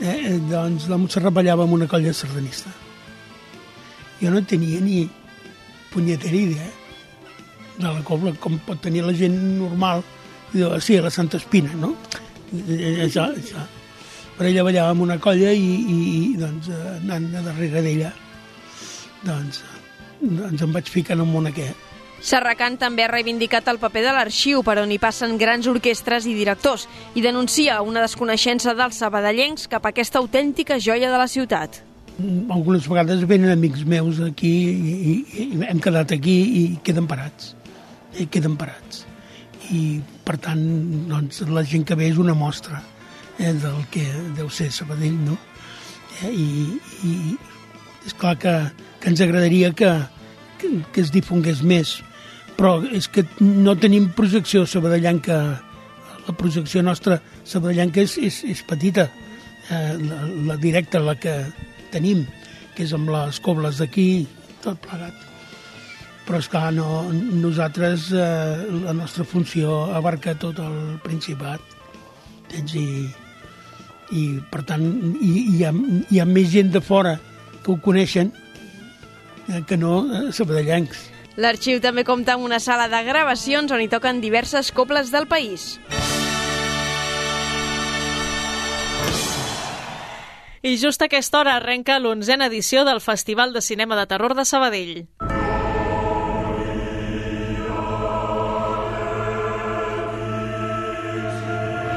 eh, 0.00 0.36
doncs 0.50 0.88
la 0.90 0.98
Montserrat 1.00 1.34
ballava 1.34 1.64
amb 1.64 1.76
una 1.76 1.88
colla 1.90 2.12
sardanista. 2.12 2.72
Jo 4.20 4.32
no 4.32 4.42
tenia 4.44 4.80
ni 4.80 5.04
punyetera 5.92 6.36
idea 6.36 6.68
de 7.76 7.86
la 7.86 8.02
cobla, 8.04 8.32
com 8.40 8.58
pot 8.66 8.80
tenir 8.80 9.04
la 9.04 9.14
gent 9.16 9.36
normal. 9.60 10.04
Diu, 10.52 10.70
sí, 10.80 10.98
la 11.00 11.10
Santa 11.12 11.40
Espina, 11.40 11.72
no? 11.76 11.94
Això, 12.52 13.26
això. 13.32 13.64
Però 14.36 14.48
ella 14.48 14.64
ballava 14.64 14.92
amb 14.94 15.04
una 15.06 15.18
colla 15.20 15.52
i, 15.52 15.66
i, 15.80 15.98
i 16.16 16.36
doncs, 16.40 16.68
anant 17.00 17.30
darrere 17.34 17.82
d'ella, 17.84 18.12
doncs, 19.24 19.62
doncs 20.20 20.64
em 20.64 20.76
vaig 20.76 20.92
ficar 20.92 21.16
en 21.16 21.24
el 21.24 21.32
món 21.32 21.48
aquest. 21.50 21.85
Serracan 22.20 22.78
també 22.80 23.04
ha 23.04 23.10
reivindicat 23.10 23.68
el 23.68 23.78
paper 23.78 24.02
de 24.06 24.12
l'arxiu, 24.16 24.62
per 24.64 24.78
on 24.80 24.92
hi 24.92 24.98
passen 24.98 25.36
grans 25.38 25.68
orquestres 25.70 26.26
i 26.26 26.34
directors, 26.34 26.86
i 27.14 27.22
denuncia 27.22 27.82
una 27.84 28.02
desconeixença 28.04 28.74
dels 28.74 28.98
sabadellencs 29.02 29.68
cap 29.68 29.84
a 29.84 29.92
aquesta 29.92 30.22
autèntica 30.22 30.80
joia 30.80 31.10
de 31.12 31.20
la 31.20 31.28
ciutat. 31.28 31.82
Algunes 32.16 32.88
vegades 32.88 33.26
venen 33.28 33.52
amics 33.52 33.84
meus 33.84 34.22
aquí 34.24 34.52
i, 34.72 34.94
i, 34.96 35.16
i 35.44 35.64
hem 35.68 35.82
quedat 35.84 36.16
aquí 36.16 36.36
i 36.62 36.64
queden 36.82 37.06
parats. 37.10 37.52
I 38.16 38.24
queden 38.32 38.56
parats. 38.56 39.04
I, 39.68 40.00
per 40.24 40.38
tant, 40.40 40.62
doncs, 41.10 41.42
la 41.52 41.64
gent 41.66 41.84
que 41.84 41.98
ve 41.98 42.08
és 42.08 42.20
una 42.22 42.34
mostra 42.38 42.80
eh, 43.38 43.52
del 43.52 43.82
que 43.92 44.06
deu 44.38 44.48
ser 44.48 44.70
Sabadell, 44.72 45.18
no? 45.26 45.36
Eh, 46.22 46.32
I, 46.32 46.48
i 47.04 47.12
és 48.06 48.14
clar 48.16 48.36
que, 48.40 48.54
que 49.02 49.10
ens 49.12 49.20
agradaria 49.20 49.72
que, 49.76 49.90
que, 50.92 51.02
es 51.02 51.12
difongués 51.14 51.62
més, 51.66 51.98
però 52.56 52.78
és 52.94 53.08
que 53.12 53.26
no 53.40 53.76
tenim 53.80 54.10
projecció 54.16 54.64
sabadellanca, 54.68 55.38
la 56.26 56.34
projecció 56.38 56.82
nostra 56.82 57.20
sabadellanca 57.44 58.02
és, 58.02 58.16
és, 58.18 58.42
és 58.56 58.64
petita, 58.66 59.08
eh, 59.70 59.94
la, 60.00 60.22
la 60.50 60.56
directa, 60.60 61.02
la 61.02 61.16
que 61.20 61.38
tenim, 61.92 62.24
que 62.76 62.84
és 62.86 62.94
amb 62.96 63.12
les 63.12 63.40
cobles 63.44 63.80
d'aquí, 63.82 64.26
tot 64.64 64.80
plegat. 64.84 65.22
Però, 66.26 66.40
és 66.42 66.48
clar, 66.50 66.72
no, 66.74 67.04
nosaltres, 67.12 68.08
eh, 68.10 68.64
la 68.82 68.96
nostra 68.96 69.24
funció 69.24 69.84
abarca 69.94 70.34
tot 70.34 70.58
el 70.58 70.96
Principat, 71.04 71.62
tens, 72.50 72.74
i, 72.74 73.06
i 74.10 74.24
per 74.50 74.64
tant, 74.66 74.88
hi, 75.20 75.32
hi, 75.52 75.62
ha, 75.66 75.72
hi 76.10 76.20
ha 76.20 76.26
més 76.26 76.50
gent 76.50 76.72
de 76.74 76.82
fora 76.82 77.14
que 77.62 77.72
ho 77.72 77.78
coneixen 77.82 78.32
que 79.66 79.76
no 79.76 80.06
eh, 80.06 80.32
sabadellancs. 80.32 81.10
L'arxiu 81.36 81.82
també 81.84 82.04
compta 82.08 82.34
amb 82.34 82.46
una 82.46 82.60
sala 82.60 82.88
de 82.88 83.02
gravacions 83.04 83.72
on 83.72 83.82
hi 83.84 83.90
toquen 83.92 84.22
diverses 84.24 84.72
cobles 84.72 85.12
del 85.12 85.28
país. 85.28 85.76
I 90.66 90.78
just 90.80 91.02
a 91.02 91.06
aquesta 91.06 91.38
hora 91.38 91.56
arrenca 91.60 92.00
l'onzena 92.00 92.48
edició 92.50 92.82
del 92.88 93.00
Festival 93.00 93.52
de 93.52 93.62
Cinema 93.62 93.94
de 94.00 94.06
Terror 94.10 94.34
de 94.34 94.44
Sabadell. 94.44 95.06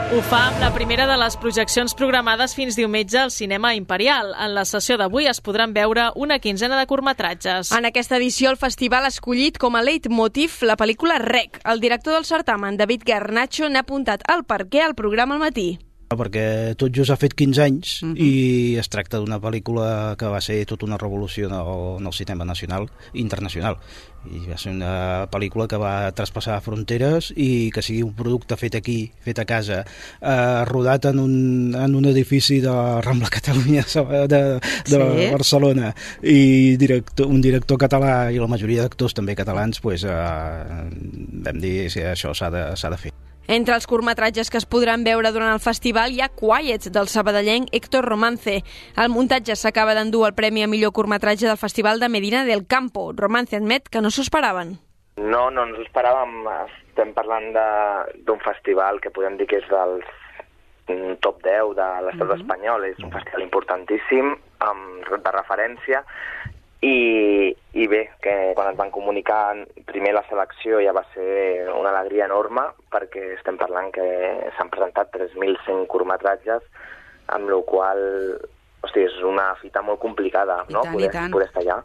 Ho 0.10 0.24
fa 0.26 0.40
amb 0.48 0.58
la 0.58 0.72
primera 0.74 1.06
de 1.06 1.14
les 1.22 1.36
projeccions 1.38 1.94
programades 1.94 2.56
fins 2.58 2.74
diumenge 2.74 3.20
al 3.22 3.30
Cinema 3.30 3.76
Imperial. 3.78 4.32
En 4.42 4.56
la 4.56 4.64
sessió 4.66 4.96
d'avui 4.98 5.28
es 5.30 5.38
podran 5.46 5.76
veure 5.76 6.08
una 6.18 6.40
quinzena 6.42 6.80
de 6.80 6.88
curtmetratges. 6.90 7.70
En 7.78 7.86
aquesta 7.86 8.18
edició 8.18 8.50
el 8.50 8.58
festival 8.58 9.06
ha 9.06 9.12
escollit 9.14 9.60
com 9.62 9.78
a 9.78 9.84
leitmotiv 9.86 10.64
la 10.66 10.80
pel·lícula 10.82 11.20
Rec. 11.22 11.60
El 11.62 11.84
director 11.86 12.18
del 12.18 12.26
certamen, 12.26 12.80
David 12.82 13.06
Garnacho, 13.06 13.70
n'ha 13.70 13.86
apuntat 13.86 14.26
el 14.34 14.48
per 14.50 14.64
què 14.66 14.82
al 14.82 14.98
programa 14.98 15.38
al 15.38 15.46
matí. 15.46 15.68
perquè 16.10 16.74
tot 16.74 16.90
just 16.90 17.12
ha 17.14 17.16
fet 17.22 17.36
15 17.38 17.62
anys 17.62 18.02
uh 18.02 18.10
-huh. 18.10 18.18
i 18.18 18.78
es 18.82 18.90
tracta 18.90 19.20
d'una 19.20 19.40
pel·lícula 19.40 20.16
que 20.18 20.26
va 20.26 20.42
ser 20.42 20.66
tota 20.66 20.88
una 20.88 20.98
revolució 20.98 21.46
en 21.46 21.54
el, 21.54 22.00
en 22.00 22.08
el 22.08 22.14
cinema 22.14 22.46
nacional 22.46 22.90
i 23.14 23.22
internacional 23.22 23.78
i 24.28 24.42
va 24.50 24.58
ser 24.60 24.74
una 24.76 25.28
pel·lícula 25.32 25.68
que 25.72 25.80
va 25.80 26.12
traspassar 26.16 26.60
fronteres 26.66 27.32
i 27.36 27.70
que 27.74 27.84
sigui 27.86 28.04
un 28.04 28.14
producte 28.18 28.58
fet 28.60 28.76
aquí, 28.80 28.98
fet 29.24 29.40
a 29.40 29.46
casa 29.50 29.82
eh, 29.84 30.66
rodat 30.70 31.10
en 31.12 31.22
un, 31.24 31.36
en 31.78 31.96
un 31.96 32.10
edifici 32.12 32.60
de 32.64 32.76
Rambla 33.06 33.32
Catalunya 33.34 33.86
de, 34.34 34.44
de 34.60 35.00
sí. 35.00 35.30
Barcelona 35.32 35.94
i 36.24 36.76
director, 36.82 37.30
un 37.32 37.42
director 37.42 37.80
català 37.80 38.30
i 38.34 38.42
la 38.42 38.52
majoria 38.52 38.86
d'actors 38.86 39.16
també 39.18 39.38
catalans 39.40 39.82
pues, 39.84 40.04
eh, 40.04 40.84
vam 41.48 41.64
dir 41.64 41.90
que 41.94 42.12
això 42.14 42.36
s'ha 42.36 42.52
de, 42.54 42.70
de 42.76 43.02
fer 43.02 43.19
entre 43.50 43.74
els 43.74 43.88
curtmetratges 43.90 44.52
que 44.54 44.60
es 44.62 44.68
podran 44.70 45.02
veure 45.04 45.32
durant 45.34 45.50
el 45.50 45.62
festival 45.64 46.14
hi 46.14 46.22
ha 46.22 46.30
Quiet, 46.30 46.92
del 46.94 47.10
sabadellenc 47.10 47.74
Héctor 47.74 48.06
Romance. 48.06 48.60
El 48.94 49.10
muntatge 49.10 49.56
s'acaba 49.58 49.96
d'endur 49.98 50.28
el 50.28 50.36
Premi 50.38 50.62
a 50.62 50.70
millor 50.70 50.94
curtmetratge 50.94 51.48
del 51.50 51.58
Festival 51.58 52.00
de 52.00 52.12
Medina 52.14 52.46
del 52.46 52.68
Campo. 52.68 53.10
Romance 53.18 53.58
admet 53.58 53.90
que 53.90 54.04
no 54.06 54.12
s'ho 54.14 54.22
esperaven. 54.22 54.78
No, 55.18 55.50
no 55.50 55.66
ens 55.66 55.80
ho 55.80 55.88
esperàvem. 55.88 56.46
Estem 56.92 57.16
parlant 57.18 57.50
d'un 58.28 58.40
festival 58.46 59.02
que 59.02 59.10
podem 59.10 59.40
dir 59.42 59.50
que 59.50 59.64
és 59.64 59.68
del 59.74 59.98
top 61.26 61.42
10 61.42 61.74
de 61.76 61.88
l'estat 62.06 62.28
mm 62.28 62.30
-hmm. 62.30 62.42
espanyol. 62.42 62.86
És 62.86 63.00
un 63.00 63.12
festival 63.12 63.42
importantíssim, 63.42 64.36
amb, 64.60 65.10
de 65.10 65.32
referència, 65.32 66.04
i, 66.82 67.52
i 67.76 67.88
bé, 67.92 68.06
que 68.24 68.34
quan 68.56 68.70
ens 68.72 68.80
van 68.80 68.92
comunicar 68.96 69.42
primer 69.90 70.14
la 70.16 70.24
selecció 70.30 70.80
ja 70.80 70.94
va 70.96 71.04
ser 71.12 71.68
una 71.76 71.92
alegria 71.92 72.30
enorme 72.30 72.70
perquè 72.94 73.34
estem 73.36 73.60
parlant 73.60 73.92
que 73.92 74.06
s'han 74.56 74.72
presentat 74.72 75.12
3.100 75.18 75.84
curtmetratges 75.92 76.64
amb 77.36 77.52
la 77.52 77.60
qual 77.68 78.00
hosti, 78.82 79.04
és 79.04 79.20
una 79.28 79.52
fita 79.60 79.84
molt 79.84 80.00
complicada 80.00 80.62
no? 80.70 80.86
tant, 80.86 80.96
poder, 80.96 81.12
poder 81.34 81.50
estar 81.50 81.66
allà. 81.66 81.82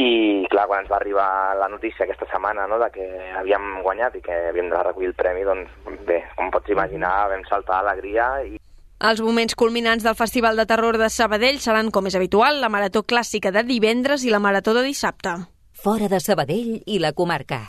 I 0.00 0.46
clar, 0.50 0.66
quan 0.70 0.82
ens 0.82 0.90
va 0.90 0.98
arribar 0.98 1.28
la 1.58 1.68
notícia 1.68 2.06
aquesta 2.06 2.26
setmana 2.30 2.66
no, 2.70 2.78
de 2.82 2.88
que 2.94 3.06
havíem 3.36 3.82
guanyat 3.84 4.16
i 4.18 4.24
que 4.26 4.36
havíem 4.50 4.70
de 4.72 4.82
recollir 4.86 5.10
el 5.12 5.18
premi, 5.18 5.46
doncs 5.46 6.02
bé, 6.08 6.22
com 6.38 6.50
pots 6.50 6.72
imaginar, 6.72 7.28
vam 7.30 7.46
saltar 7.46 7.82
d'alegria 7.84 8.30
i 8.46 8.58
els 9.00 9.20
moments 9.24 9.56
culminants 9.56 10.04
del 10.04 10.16
Festival 10.16 10.60
de 10.60 10.66
Terror 10.68 10.98
de 11.00 11.08
Sabadell 11.08 11.60
seran, 11.64 11.88
com 11.90 12.06
és 12.06 12.16
habitual, 12.18 12.60
la 12.60 12.68
Marató 12.68 13.02
Clàssica 13.02 13.52
de 13.52 13.64
divendres 13.64 14.26
i 14.28 14.34
la 14.34 14.42
Marató 14.44 14.76
de 14.76 14.84
dissabte. 14.84 15.38
Fora 15.72 16.12
de 16.12 16.20
Sabadell 16.20 16.82
i 16.84 17.00
la 17.00 17.14
comarca. 17.16 17.64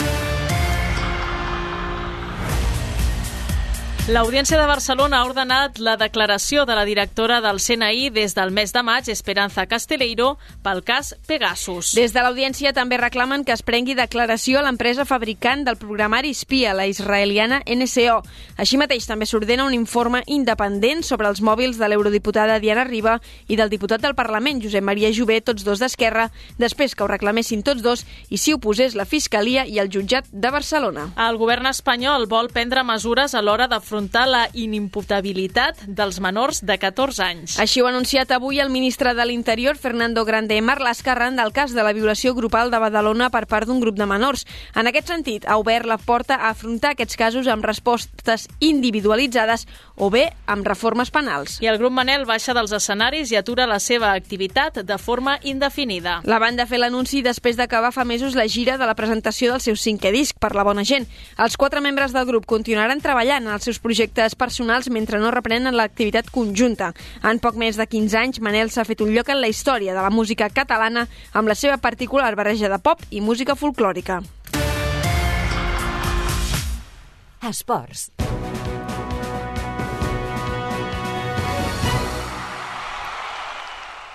L'Audiència 4.11 4.57
de 4.59 4.67
Barcelona 4.67 5.21
ha 5.21 5.23
ordenat 5.23 5.77
la 5.79 5.93
declaració 5.95 6.65
de 6.67 6.75
la 6.75 6.83
directora 6.83 7.37
del 7.39 7.61
CNI 7.63 8.09
des 8.11 8.33
del 8.35 8.49
mes 8.51 8.73
de 8.75 8.81
maig, 8.83 9.07
Esperanza 9.07 9.63
Casteleiro, 9.71 10.33
pel 10.65 10.81
cas 10.83 11.13
Pegasus. 11.29 11.93
Des 11.95 12.11
de 12.11 12.19
l'Audiència 12.19 12.73
també 12.75 12.97
reclamen 12.99 13.45
que 13.47 13.53
es 13.55 13.63
prengui 13.63 13.95
declaració 13.95 14.59
a 14.59 14.65
l'empresa 14.65 15.05
fabricant 15.07 15.63
del 15.63 15.77
programari 15.79 16.33
espia, 16.35 16.73
la 16.75 16.89
israeliana 16.91 17.61
NSO. 17.63 18.17
Així 18.59 18.81
mateix 18.81 19.07
també 19.07 19.29
s'ordena 19.29 19.63
un 19.63 19.77
informe 19.77 20.25
independent 20.27 21.05
sobre 21.07 21.31
els 21.31 21.39
mòbils 21.39 21.79
de 21.79 21.87
l'eurodiputada 21.87 22.59
Diana 22.59 22.83
Riba 22.83 23.15
i 23.47 23.55
del 23.55 23.71
diputat 23.71 24.03
del 24.03 24.17
Parlament, 24.19 24.59
Josep 24.59 24.83
Maria 24.83 25.13
Jové, 25.15 25.39
tots 25.39 25.63
dos 25.63 25.79
d'Esquerra, 25.79 26.27
després 26.59 26.97
que 26.99 27.07
ho 27.07 27.09
reclamessin 27.13 27.63
tots 27.63 27.79
dos 27.79 28.03
i 28.27 28.35
s'hi 28.35 28.59
oposés 28.59 28.99
la 28.99 29.07
Fiscalia 29.07 29.63
i 29.63 29.79
el 29.79 29.87
jutjat 29.87 30.27
de 30.33 30.51
Barcelona. 30.51 31.13
El 31.15 31.39
govern 31.39 31.71
espanyol 31.71 32.27
vol 32.27 32.51
prendre 32.51 32.83
mesures 32.83 33.39
a 33.39 33.45
l'hora 33.47 33.71
de 33.71 33.79
afrontar 34.01 34.27
la 34.27 34.47
inimputabilitat 34.57 35.83
dels 35.85 36.17
menors 36.23 36.63
de 36.65 36.73
14 36.81 37.21
anys. 37.21 37.57
Així 37.61 37.83
ho 37.83 37.85
ha 37.85 37.91
anunciat 37.91 38.31
avui 38.33 38.57
el 38.59 38.71
ministre 38.73 39.13
de 39.13 39.25
l'Interior, 39.29 39.77
Fernando 39.77 40.23
Grande 40.25 40.57
Marlaska, 40.61 41.11
arran 41.11 41.35
del 41.37 41.51
cas 41.53 41.75
de 41.75 41.83
la 41.85 41.93
violació 41.93 42.33
grupal 42.33 42.71
de 42.71 42.79
Badalona 42.81 43.29
per 43.29 43.45
part 43.45 43.69
d'un 43.69 43.79
grup 43.79 43.99
de 43.99 44.07
menors. 44.09 44.47
En 44.73 44.89
aquest 44.89 45.11
sentit, 45.13 45.45
ha 45.45 45.59
obert 45.61 45.85
la 45.85 45.99
porta 46.01 46.39
a 46.39 46.49
afrontar 46.49 46.95
aquests 46.95 47.15
casos 47.15 47.45
amb 47.45 47.65
respostes 47.67 48.47
individualitzades 48.59 49.67
o 49.97 50.09
bé 50.09 50.31
amb 50.49 50.65
reformes 50.65 51.13
penals. 51.13 51.59
I 51.61 51.69
el 51.69 51.77
grup 51.77 51.93
Manel 51.93 52.25
baixa 52.25 52.57
dels 52.57 52.73
escenaris 52.73 53.29
i 53.29 53.37
atura 53.37 53.69
la 53.69 53.77
seva 53.77 54.15
activitat 54.17 54.81
de 54.81 54.97
forma 54.97 55.37
indefinida. 55.43 56.21
La 56.25 56.41
banda 56.41 56.65
ha 56.65 56.71
fet 56.71 56.81
l'anunci 56.81 57.21
després 57.21 57.59
d'acabar 57.59 57.93
fa 57.93 58.01
mesos 58.01 58.33
la 58.33 58.47
gira 58.49 58.79
de 58.81 58.89
la 58.89 58.97
presentació 58.97 59.53
del 59.53 59.61
seu 59.61 59.77
cinquè 59.77 60.09
disc 60.09 60.41
per 60.41 60.55
la 60.57 60.65
bona 60.65 60.81
gent. 60.81 61.05
Els 61.37 61.53
quatre 61.53 61.85
membres 61.85 62.17
del 62.17 62.25
grup 62.25 62.49
continuaran 62.49 63.03
treballant 63.03 63.45
en 63.45 63.53
els 63.53 63.69
seus 63.69 63.77
projectes 63.81 64.35
personals 64.35 64.89
mentre 64.89 65.19
no 65.19 65.31
reprenen 65.33 65.75
l'activitat 65.75 66.29
conjunta. 66.31 66.91
En 67.23 67.41
poc 67.41 67.57
més 67.59 67.79
de 67.79 67.87
15 67.89 68.17
anys, 68.21 68.41
Manel 68.41 68.71
s'ha 68.71 68.85
fet 68.87 69.01
un 69.01 69.13
lloc 69.15 69.29
en 69.29 69.41
la 69.41 69.49
història 69.51 69.95
de 69.97 70.01
la 70.01 70.13
música 70.13 70.49
catalana 70.49 71.07
amb 71.33 71.49
la 71.49 71.57
seva 71.57 71.77
particular 71.81 72.33
barreja 72.35 72.69
de 72.69 72.79
pop 72.79 73.01
i 73.09 73.21
música 73.21 73.57
folclòrica. 73.57 74.21
Esports. 77.41 78.20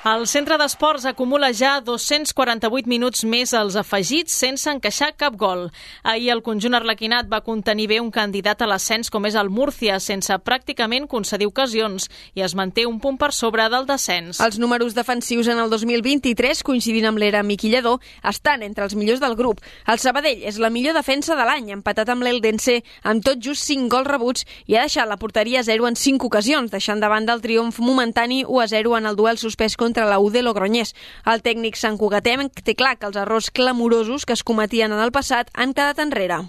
El 0.07 0.29
centre 0.31 0.55
d'esports 0.55 1.03
acumula 1.11 1.49
ja 1.51 1.81
248 1.83 2.87
minuts 2.87 3.25
més 3.27 3.51
als 3.59 3.75
afegits 3.75 4.37
sense 4.39 4.71
encaixar 4.71 5.09
cap 5.19 5.35
gol. 5.35 5.65
Ahir 6.07 6.29
el 6.31 6.45
conjunt 6.47 6.77
arlequinat 6.79 7.27
va 7.27 7.41
contenir 7.43 7.89
bé 7.91 7.97
un 7.99 8.13
candidat 8.15 8.63
a 8.63 8.69
l'ascens 8.71 9.11
com 9.11 9.27
és 9.27 9.35
el 9.35 9.51
Múrcia, 9.51 9.97
sense 9.99 10.31
pràcticament 10.47 11.09
concedir 11.11 11.49
ocasions, 11.51 12.07
i 12.39 12.45
es 12.47 12.55
manté 12.55 12.85
un 12.87 13.01
punt 13.03 13.19
per 13.19 13.33
sobre 13.35 13.65
del 13.73 13.89
descens. 13.89 14.39
Els 14.39 14.61
números 14.63 14.95
defensius 14.95 15.51
en 15.51 15.59
el 15.65 15.75
2023, 15.75 16.63
coincidint 16.63 17.09
amb 17.11 17.19
l'era 17.19 17.43
Miquillador, 17.43 17.99
estan 18.23 18.63
entre 18.63 18.87
els 18.87 18.95
millors 18.95 19.19
del 19.19 19.35
grup. 19.35 19.59
El 19.91 19.99
Sabadell 19.99 20.47
és 20.47 20.63
la 20.63 20.71
millor 20.71 20.95
defensa 20.95 21.35
de 21.35 21.49
l'any, 21.51 21.73
empatat 21.75 22.15
amb 22.15 22.23
l'Eldense, 22.23 22.79
amb 23.03 23.27
tot 23.27 23.43
just 23.43 23.67
5 23.67 23.91
gols 23.91 24.07
rebuts, 24.07 24.47
i 24.71 24.79
ha 24.79 24.87
deixat 24.87 25.11
la 25.11 25.19
porteria 25.19 25.67
a 25.67 25.67
0 25.67 25.91
en 25.91 25.99
5 25.99 26.31
ocasions, 26.31 26.71
deixant 26.71 27.03
davant 27.03 27.27
del 27.27 27.43
triomf 27.43 27.83
momentani 27.83 28.45
1 28.47 28.63
a 28.63 28.71
0 28.77 28.97
en 29.03 29.11
el 29.11 29.19
duel 29.19 29.43
suspès 29.43 29.75
contra 29.75 29.96
contra 29.97 30.11
la 30.11 30.19
UD 30.19 30.43
Logroñés. 30.45 30.93
El 31.25 31.41
tècnic 31.41 31.79
Sant 31.81 31.97
Cugatenc 31.97 32.61
té 32.61 32.75
clar 32.77 32.99
que 33.01 33.09
els 33.09 33.17
errors 33.17 33.49
clamorosos 33.51 34.27
que 34.29 34.35
es 34.37 34.43
cometien 34.45 34.93
en 34.93 35.01
el 35.01 35.13
passat 35.13 35.49
han 35.55 35.73
quedat 35.73 36.03
enrere. 36.05 36.43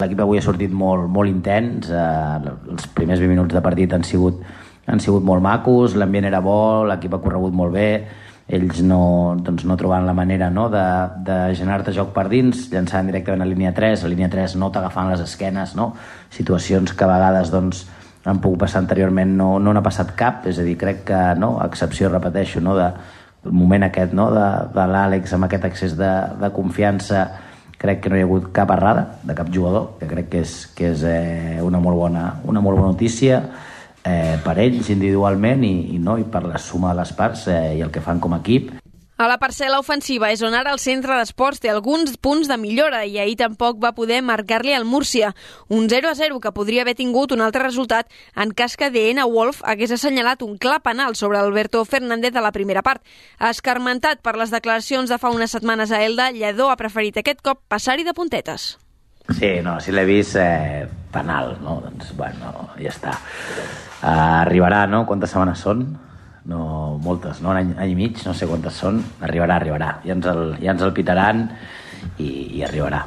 L'equip 0.00 0.22
avui 0.24 0.40
ha 0.40 0.44
sortit 0.44 0.72
molt, 0.72 1.04
molt 1.12 1.28
intens, 1.28 1.90
eh, 1.92 2.54
els 2.72 2.86
primers 2.96 3.20
20 3.20 3.28
minuts 3.34 3.52
de 3.52 3.60
partit 3.60 3.92
han 3.92 4.04
sigut, 4.08 4.40
han 4.88 5.00
sigut 5.04 5.22
molt 5.22 5.44
macos, 5.44 5.94
l'ambient 5.94 6.24
era 6.30 6.40
bo, 6.40 6.84
l'equip 6.88 7.12
ha 7.12 7.20
corregut 7.20 7.52
molt 7.52 7.76
bé, 7.76 7.90
ells 8.48 8.80
no, 8.82 9.36
doncs 9.36 9.68
no 9.68 9.76
trobaven 9.76 10.08
la 10.08 10.16
manera 10.16 10.48
no, 10.50 10.70
de, 10.72 10.84
de 11.28 11.38
generar-te 11.60 11.92
joc 11.92 12.14
per 12.16 12.26
dins, 12.32 12.70
llançant 12.72 13.06
directament 13.06 13.44
a 13.44 13.48
línia 13.48 13.74
3, 13.76 14.04
a 14.04 14.08
línia 14.08 14.30
3 14.32 14.56
no 14.60 14.72
t'agafant 14.72 15.12
les 15.12 15.20
esquenes, 15.20 15.76
no? 15.76 15.92
situacions 16.32 16.96
que 16.96 17.04
a 17.04 17.12
vegades 17.12 17.52
doncs, 17.52 17.84
han 18.24 18.40
pogut 18.40 18.64
passar 18.64 18.80
anteriorment 18.82 19.34
no, 19.36 19.58
no 19.60 19.74
n'ha 19.74 19.84
passat 19.84 20.14
cap, 20.16 20.46
és 20.48 20.58
a 20.58 20.64
dir, 20.66 20.78
crec 20.80 21.04
que, 21.08 21.20
no, 21.38 21.58
excepció, 21.64 22.08
repeteixo, 22.12 22.62
no, 22.64 22.76
de, 22.78 22.88
el 23.44 23.52
moment 23.52 23.84
aquest 23.84 24.14
no, 24.16 24.30
de, 24.32 24.46
de 24.74 24.86
l'Àlex 24.88 25.34
amb 25.36 25.48
aquest 25.48 25.66
excés 25.68 25.98
de, 25.98 26.12
de 26.40 26.50
confiança 26.54 27.26
crec 27.78 28.00
que 28.00 28.10
no 28.10 28.16
hi 28.16 28.22
ha 28.22 28.28
hagut 28.28 28.48
cap 28.56 28.70
errada 28.72 29.18
de 29.28 29.36
cap 29.36 29.50
jugador, 29.52 29.90
que 30.00 30.08
crec 30.08 30.30
que 30.32 30.44
és, 30.44 30.54
que 30.76 30.88
és 30.94 31.04
eh, 31.04 31.60
una, 31.60 31.82
molt 31.84 32.00
bona, 32.00 32.24
una 32.48 32.62
molt 32.64 32.80
bona 32.80 32.94
notícia 32.94 33.42
eh, 34.04 34.38
per 34.44 34.56
ells 34.62 34.88
individualment 34.94 35.66
i, 35.68 35.74
i, 35.96 36.00
no, 36.00 36.16
i 36.20 36.24
per 36.24 36.46
la 36.46 36.60
suma 36.60 36.94
de 36.94 37.02
les 37.02 37.12
parts 37.18 37.48
eh, 37.52 37.76
i 37.78 37.84
el 37.84 37.92
que 37.92 38.04
fan 38.04 38.22
com 38.24 38.36
a 38.36 38.40
equip. 38.40 38.72
A 39.24 39.28
la 39.30 39.38
parcel·la 39.40 39.78
ofensiva 39.80 40.28
és 40.34 40.42
on 40.44 40.52
ara 40.52 40.74
el 40.74 40.80
centre 40.82 41.14
d'esports 41.16 41.62
té 41.62 41.70
alguns 41.72 42.18
punts 42.20 42.44
de 42.50 42.58
millora 42.60 42.98
i 43.08 43.14
ahir 43.22 43.38
tampoc 43.40 43.78
va 43.80 43.94
poder 43.96 44.18
marcar-li 44.20 44.74
al 44.76 44.84
Múrcia. 44.84 45.30
Un 45.72 45.88
0 45.88 46.10
a 46.10 46.14
0 46.18 46.42
que 46.44 46.52
podria 46.52 46.82
haver 46.84 46.92
tingut 46.98 47.32
un 47.32 47.40
altre 47.40 47.62
resultat 47.64 48.12
en 48.36 48.52
cas 48.52 48.76
que 48.76 48.90
DNA 48.92 49.24
Wolf 49.24 49.62
hagués 49.64 49.96
assenyalat 49.96 50.44
un 50.44 50.58
clar 50.60 50.82
penal 50.84 51.16
sobre 51.16 51.40
Alberto 51.40 51.80
Fernández 51.88 52.36
a 52.36 52.44
la 52.44 52.52
primera 52.52 52.84
part. 52.84 53.00
Escarmentat 53.40 54.20
per 54.20 54.36
les 54.36 54.52
declaracions 54.52 55.08
de 55.08 55.16
fa 55.16 55.32
unes 55.32 55.56
setmanes 55.56 55.88
a 55.88 56.04
Elda, 56.04 56.28
Lledó 56.28 56.68
ha 56.68 56.76
preferit 56.76 57.16
aquest 57.16 57.40
cop 57.40 57.64
passar-hi 57.64 58.04
de 58.04 58.12
puntetes. 58.12 58.74
Sí, 59.32 59.54
no, 59.64 59.78
si 59.80 59.96
l'he 59.96 60.04
vist, 60.04 60.36
eh, 60.36 60.84
penal, 61.16 61.56
no? 61.64 61.80
Doncs, 61.80 62.12
bueno, 62.12 62.74
ja 62.76 62.92
està. 62.92 63.16
Uh, 64.02 64.42
arribarà, 64.44 64.84
no? 64.84 65.06
Quantes 65.08 65.32
setmanes 65.32 65.64
són? 65.64 65.94
No, 66.50 66.98
moltes, 67.02 67.40
no? 67.42 67.52
un 67.54 67.60
any, 67.60 67.74
any 67.80 67.94
i 67.94 67.98
mig, 67.98 68.22
no 68.26 68.34
sé 68.36 68.48
quantes 68.50 68.80
són, 68.84 69.02
arribarà, 69.24 69.58
arribarà. 69.60 69.90
Ja 70.04 70.16
ens 70.16 70.30
el, 70.30 70.46
ja 70.62 70.74
ens 70.76 70.84
el 70.84 70.94
pitaran 70.96 71.46
i, 72.18 72.30
i 72.58 72.64
arribarà. 72.66 73.04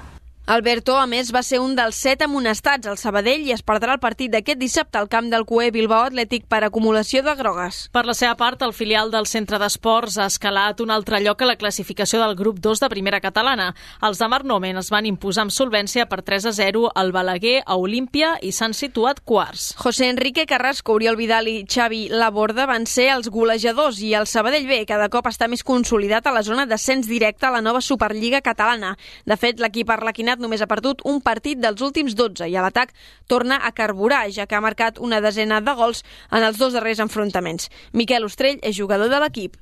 Alberto, 0.47 0.95
a 0.95 1.03
més, 1.11 1.27
va 1.35 1.41
ser 1.43 1.57
un 1.59 1.73
dels 1.75 1.97
set 1.99 2.21
amonestats 2.23 2.87
al 2.87 2.95
Sabadell 2.95 3.41
i 3.43 3.51
es 3.51 3.59
perdrà 3.67 3.97
el 3.97 3.99
partit 3.99 4.31
d'aquest 4.31 4.61
dissabte 4.61 4.95
al 4.95 5.09
camp 5.11 5.25
del 5.27 5.43
CUE 5.43 5.73
Bilbao 5.75 6.05
Atlètic 6.07 6.45
per 6.47 6.61
acumulació 6.63 7.19
de 7.25 7.33
grogues. 7.35 7.79
Per 7.91 8.05
la 8.07 8.13
seva 8.15 8.37
part, 8.39 8.61
el 8.63 8.71
filial 8.71 9.11
del 9.11 9.27
Centre 9.27 9.59
d'Esports 9.59 10.15
ha 10.15 10.29
escalat 10.31 10.79
un 10.79 10.93
altre 10.95 11.19
lloc 11.19 11.43
a 11.43 11.49
la 11.49 11.57
classificació 11.59 12.21
del 12.21 12.37
grup 12.39 12.61
2 12.63 12.79
de 12.79 12.89
primera 12.93 13.19
catalana. 13.19 13.73
Els 14.07 14.21
de 14.23 14.29
Marnomen 14.31 14.79
es 14.79 14.87
van 14.87 15.09
imposar 15.09 15.43
amb 15.43 15.51
solvència 15.51 16.05
per 16.07 16.21
3 16.23 16.47
a 16.47 16.55
0 16.55 16.93
al 16.95 17.11
Balaguer, 17.11 17.57
a 17.65 17.75
Olímpia 17.75 18.37
i 18.39 18.53
s'han 18.55 18.71
situat 18.71 19.19
quarts. 19.27 19.73
José 19.83 20.07
Enrique 20.07 20.47
Carrasco, 20.47 20.95
Oriol 20.95 21.19
Vidal 21.19 21.51
i 21.51 21.57
Xavi 21.67 22.05
Laborda 22.07 22.69
van 22.71 22.87
ser 22.87 23.09
els 23.17 23.27
golejadors 23.27 23.99
i 23.99 24.13
el 24.15 24.31
Sabadell 24.31 24.71
B 24.71 24.79
cada 24.87 25.11
cop 25.11 25.27
està 25.27 25.51
més 25.51 25.67
consolidat 25.67 26.23
a 26.23 26.35
la 26.39 26.47
zona 26.47 26.63
d'ascens 26.71 27.11
directe 27.11 27.51
a 27.51 27.53
la 27.59 27.61
nova 27.67 27.83
Superliga 27.83 28.39
catalana. 28.39 28.95
De 29.27 29.35
fet, 29.35 29.59
l'equip 29.59 29.91
arlequinat 29.91 30.36
Bernat 30.37 30.45
només 30.45 30.61
ha 30.61 30.69
perdut 30.69 31.01
un 31.05 31.19
partit 31.21 31.59
dels 31.59 31.81
últims 31.81 32.15
12 32.15 32.47
i 32.47 32.55
a 32.55 32.61
l'atac 32.61 32.93
torna 33.27 33.57
a 33.57 33.71
carburar, 33.71 34.29
ja 34.31 34.45
que 34.45 34.55
ha 34.55 34.61
marcat 34.61 34.99
una 34.99 35.19
desena 35.21 35.61
de 35.61 35.73
gols 35.73 36.03
en 36.31 36.43
els 36.43 36.57
dos 36.57 36.73
darrers 36.73 36.99
enfrontaments. 36.99 37.69
Miquel 37.93 38.23
Ostrell 38.23 38.59
és 38.61 38.77
jugador 38.77 39.09
de 39.09 39.19
l'equip. 39.19 39.57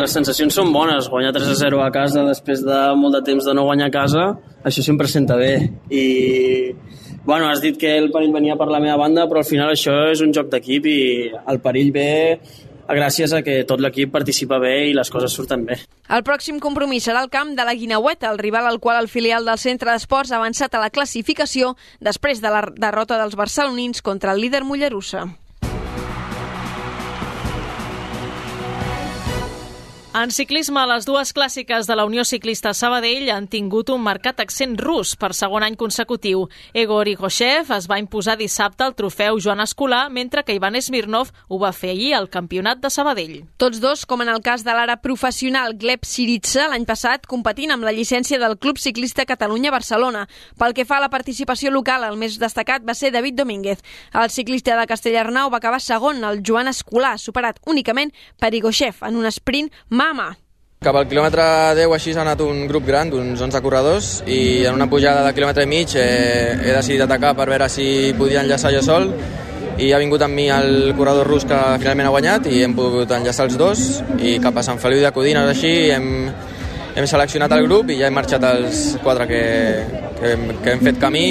Les 0.00 0.12
sensacions 0.14 0.54
són 0.54 0.72
bones, 0.72 1.10
guanyar 1.10 1.34
3 1.34 1.50
a 1.52 1.54
0 1.66 1.82
a 1.84 1.90
casa 1.92 2.22
després 2.24 2.62
de 2.64 2.94
molt 2.96 3.18
de 3.18 3.22
temps 3.26 3.44
de 3.44 3.52
no 3.52 3.66
guanyar 3.66 3.90
a 3.90 3.92
casa, 3.92 4.22
això 4.64 4.80
sempre 4.80 5.06
senta 5.06 5.36
bé. 5.36 5.68
I, 5.90 6.72
bueno, 7.26 7.50
has 7.50 7.60
dit 7.60 7.76
que 7.76 7.98
el 7.98 8.08
perill 8.14 8.32
venia 8.32 8.56
per 8.56 8.70
la 8.70 8.80
meva 8.80 8.96
banda, 8.96 9.26
però 9.28 9.42
al 9.42 9.48
final 9.48 9.74
això 9.74 9.92
és 10.14 10.22
un 10.24 10.32
joc 10.32 10.48
d'equip 10.48 10.88
i 10.88 11.00
el 11.36 11.60
perill 11.60 11.92
ve 11.92 12.12
gràcies 12.96 13.32
a 13.32 13.42
que 13.42 13.62
tot 13.68 13.80
l'equip 13.82 14.12
participa 14.12 14.58
bé 14.62 14.88
i 14.90 14.94
les 14.96 15.10
coses 15.10 15.32
surten 15.32 15.66
bé. 15.68 15.78
El 16.12 16.24
pròxim 16.26 16.60
compromís 16.62 17.06
serà 17.08 17.22
el 17.24 17.30
camp 17.32 17.54
de 17.58 17.66
la 17.66 17.74
Guinaueta, 17.74 18.30
el 18.30 18.40
rival 18.40 18.68
al 18.68 18.80
qual 18.80 19.00
el 19.02 19.10
filial 19.12 19.48
del 19.48 19.58
centre 19.58 19.90
d'esports 19.90 20.32
ha 20.32 20.40
avançat 20.40 20.74
a 20.74 20.82
la 20.82 20.90
classificació 20.90 21.76
després 22.00 22.42
de 22.42 22.52
la 22.52 22.66
derrota 22.76 23.20
dels 23.20 23.36
barcelonins 23.38 24.02
contra 24.02 24.32
el 24.32 24.40
líder 24.44 24.64
Mollerussa. 24.64 25.26
En 30.12 30.28
ciclisme, 30.28 30.82
les 30.84 31.06
dues 31.08 31.30
clàssiques 31.32 31.86
de 31.88 31.94
la 31.96 32.04
Unió 32.04 32.20
Ciclista 32.28 32.74
Sabadell 32.76 33.30
han 33.32 33.46
tingut 33.48 33.88
un 33.88 34.02
marcat 34.04 34.42
accent 34.42 34.74
rus 34.76 35.14
per 35.16 35.30
segon 35.32 35.64
any 35.64 35.72
consecutiu. 35.80 36.42
Egor 36.76 37.08
Igoshev 37.08 37.70
es 37.72 37.86
va 37.88 37.96
imposar 37.96 38.34
dissabte 38.36 38.84
el 38.84 38.92
trofeu 38.92 39.40
Joan 39.40 39.64
Escolar, 39.64 40.10
mentre 40.12 40.42
que 40.44 40.52
Ivan 40.52 40.76
Smirnov 40.76 41.30
ho 41.48 41.58
va 41.62 41.70
fer 41.72 41.94
ahir 41.94 42.10
al 42.18 42.28
Campionat 42.28 42.82
de 42.82 42.90
Sabadell. 42.92 43.38
Tots 43.56 43.80
dos, 43.80 44.02
com 44.04 44.20
en 44.20 44.28
el 44.28 44.42
cas 44.44 44.66
de 44.66 44.74
l'ara 44.76 44.98
professional 45.00 45.78
Gleb 45.80 46.04
Siritsa, 46.04 46.68
l'any 46.68 46.84
passat 46.84 47.24
competint 47.24 47.72
amb 47.72 47.88
la 47.88 47.96
llicència 47.96 48.36
del 48.36 48.58
Club 48.60 48.76
Ciclista 48.84 49.24
Catalunya-Barcelona. 49.24 50.26
Pel 50.60 50.76
que 50.76 50.84
fa 50.84 51.00
a 51.00 51.06
la 51.06 51.10
participació 51.16 51.72
local, 51.72 52.04
el 52.04 52.20
més 52.20 52.36
destacat 52.36 52.84
va 52.84 52.92
ser 52.92 53.14
David 53.16 53.40
Domínguez. 53.40 53.80
El 54.12 54.28
ciclista 54.28 54.76
de 54.76 54.86
Castellarnau 54.92 55.48
va 55.48 55.62
acabar 55.64 55.80
segon, 55.80 56.20
el 56.20 56.44
Joan 56.44 56.68
Escolar, 56.68 57.16
superat 57.16 57.64
únicament 57.64 58.12
per 58.36 58.52
Igoshev 58.52 59.00
en 59.08 59.16
un 59.16 59.32
sprint 59.32 59.72
Mama. 60.02 60.32
Cap 60.82 60.96
al 60.98 61.06
quilòmetre 61.06 61.44
10 61.78 61.92
així 61.94 62.12
ha 62.16 62.24
anat 62.24 62.40
un 62.42 62.64
grup 62.66 62.88
gran 62.88 63.10
d'uns 63.12 63.38
11 63.46 63.60
corredors 63.62 64.08
i 64.26 64.64
en 64.66 64.74
una 64.74 64.88
pujada 64.90 65.22
de 65.28 65.30
quilòmetre 65.36 65.62
i 65.62 65.70
mig 65.70 65.94
eh, 65.94 66.56
he 66.58 66.72
decidit 66.74 67.04
atacar 67.04 67.36
per 67.38 67.46
veure 67.52 67.68
si 67.70 67.86
podia 68.18 68.42
enllaçar 68.42 68.72
jo 68.74 68.82
sol 68.82 69.06
i 69.78 69.92
ha 69.94 70.02
vingut 70.02 70.24
amb 70.26 70.34
mi 70.34 70.48
el 70.50 70.90
corredor 70.98 71.30
rus 71.30 71.46
que 71.46 71.60
finalment 71.78 72.10
ha 72.10 72.14
guanyat 72.16 72.50
i 72.50 72.64
hem 72.66 72.74
pogut 72.74 73.14
enllaçar 73.14 73.46
els 73.46 73.56
dos 73.62 73.86
i 74.18 74.34
cap 74.42 74.58
a 74.58 74.66
Sant 74.66 74.82
Feliu 74.82 75.06
de 75.06 75.14
Codines 75.14 75.54
així 75.54 75.72
hem, 75.94 76.12
hem 76.98 77.10
seleccionat 77.14 77.54
el 77.54 77.70
grup 77.70 77.94
i 77.94 78.02
ja 78.02 78.10
hem 78.10 78.18
marxat 78.18 78.50
els 78.50 78.84
quatre 79.06 79.30
que, 79.30 79.42
que, 80.18 80.34
hem, 80.34 80.48
que 80.64 80.74
hem 80.74 80.86
fet 80.90 81.02
camí 81.06 81.26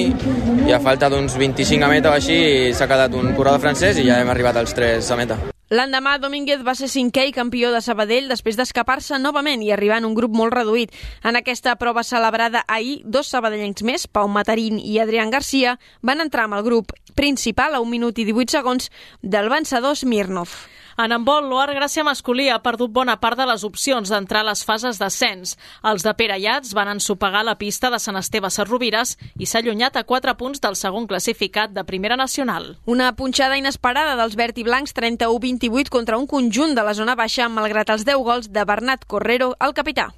i 0.64 0.72
a 0.72 0.80
falta 0.80 1.12
d'uns 1.12 1.36
25 1.36 1.90
a 1.90 1.92
meta 1.92 2.16
o 2.16 2.22
així 2.22 2.72
s'ha 2.72 2.88
quedat 2.88 3.20
un 3.20 3.34
corredor 3.36 3.66
francès 3.68 4.00
i 4.00 4.08
ja 4.08 4.24
hem 4.24 4.32
arribat 4.32 4.64
als 4.64 4.80
tres 4.80 5.12
a 5.12 5.20
meta. 5.20 5.51
L'endemà, 5.72 6.18
Domínguez 6.20 6.66
va 6.68 6.74
ser 6.76 6.90
cinquè 6.92 7.24
i 7.30 7.32
campió 7.32 7.70
de 7.72 7.80
Sabadell 7.80 8.26
després 8.28 8.58
d'escapar-se 8.60 9.16
novament 9.24 9.62
i 9.64 9.70
arribar 9.72 10.02
en 10.02 10.08
un 10.10 10.18
grup 10.18 10.34
molt 10.36 10.52
reduït. 10.52 10.92
En 11.24 11.40
aquesta 11.40 11.78
prova 11.80 12.04
celebrada 12.04 12.66
ahir, 12.68 12.98
dos 13.06 13.30
sabadellencs 13.32 13.86
més, 13.88 14.04
Pau 14.04 14.28
Matarín 14.28 14.82
i 14.84 14.98
Adrián 15.00 15.32
Garcia, 15.32 15.78
van 16.04 16.20
entrar 16.20 16.50
amb 16.50 16.60
el 16.60 16.66
grup 16.68 16.92
principal 17.16 17.80
a 17.80 17.80
un 17.80 17.88
minut 17.88 18.20
i 18.20 18.28
18 18.28 18.52
segons 18.52 18.92
del 19.24 19.48
vencedor 19.48 19.96
Smirnov. 19.96 20.52
En 21.00 21.14
handbol, 21.16 21.48
l'Oar 21.48 21.72
Gràcia 21.76 22.04
masculí 22.04 22.50
ha 22.52 22.60
perdut 22.64 22.92
bona 22.92 23.16
part 23.22 23.40
de 23.40 23.46
les 23.48 23.64
opcions 23.64 24.10
d'entrar 24.12 24.42
a 24.44 24.50
les 24.50 24.64
fases 24.68 25.00
d'ascens. 25.00 25.56
Els 25.88 26.04
de 26.04 26.14
Pere 26.20 26.38
Llats 26.42 26.74
van 26.76 26.92
ensopegar 26.92 27.44
la 27.48 27.58
pista 27.60 27.90
de 27.94 28.00
Sant 28.00 28.20
Esteve 28.20 28.52
Sarrovires 28.52 29.16
i 29.40 29.48
s'ha 29.48 29.62
allunyat 29.62 29.96
a 29.96 30.04
4 30.04 30.36
punts 30.40 30.64
del 30.64 30.76
segon 30.76 31.08
classificat 31.08 31.72
de 31.72 31.86
Primera 31.88 32.18
Nacional. 32.20 32.76
Una 32.86 33.12
punxada 33.16 33.60
inesperada 33.60 34.18
dels 34.20 34.36
verd 34.36 34.58
i 34.60 34.68
blancs 34.68 34.96
31-28 34.98 35.90
contra 35.90 36.18
un 36.18 36.28
conjunt 36.28 36.76
de 36.76 36.84
la 36.84 36.96
zona 36.98 37.16
baixa 37.16 37.50
malgrat 37.50 37.94
els 37.96 38.06
10 38.08 38.26
gols 38.26 38.52
de 38.52 38.66
Bernat 38.66 39.06
Correro, 39.08 39.54
el 39.60 39.74
capità. 39.74 40.10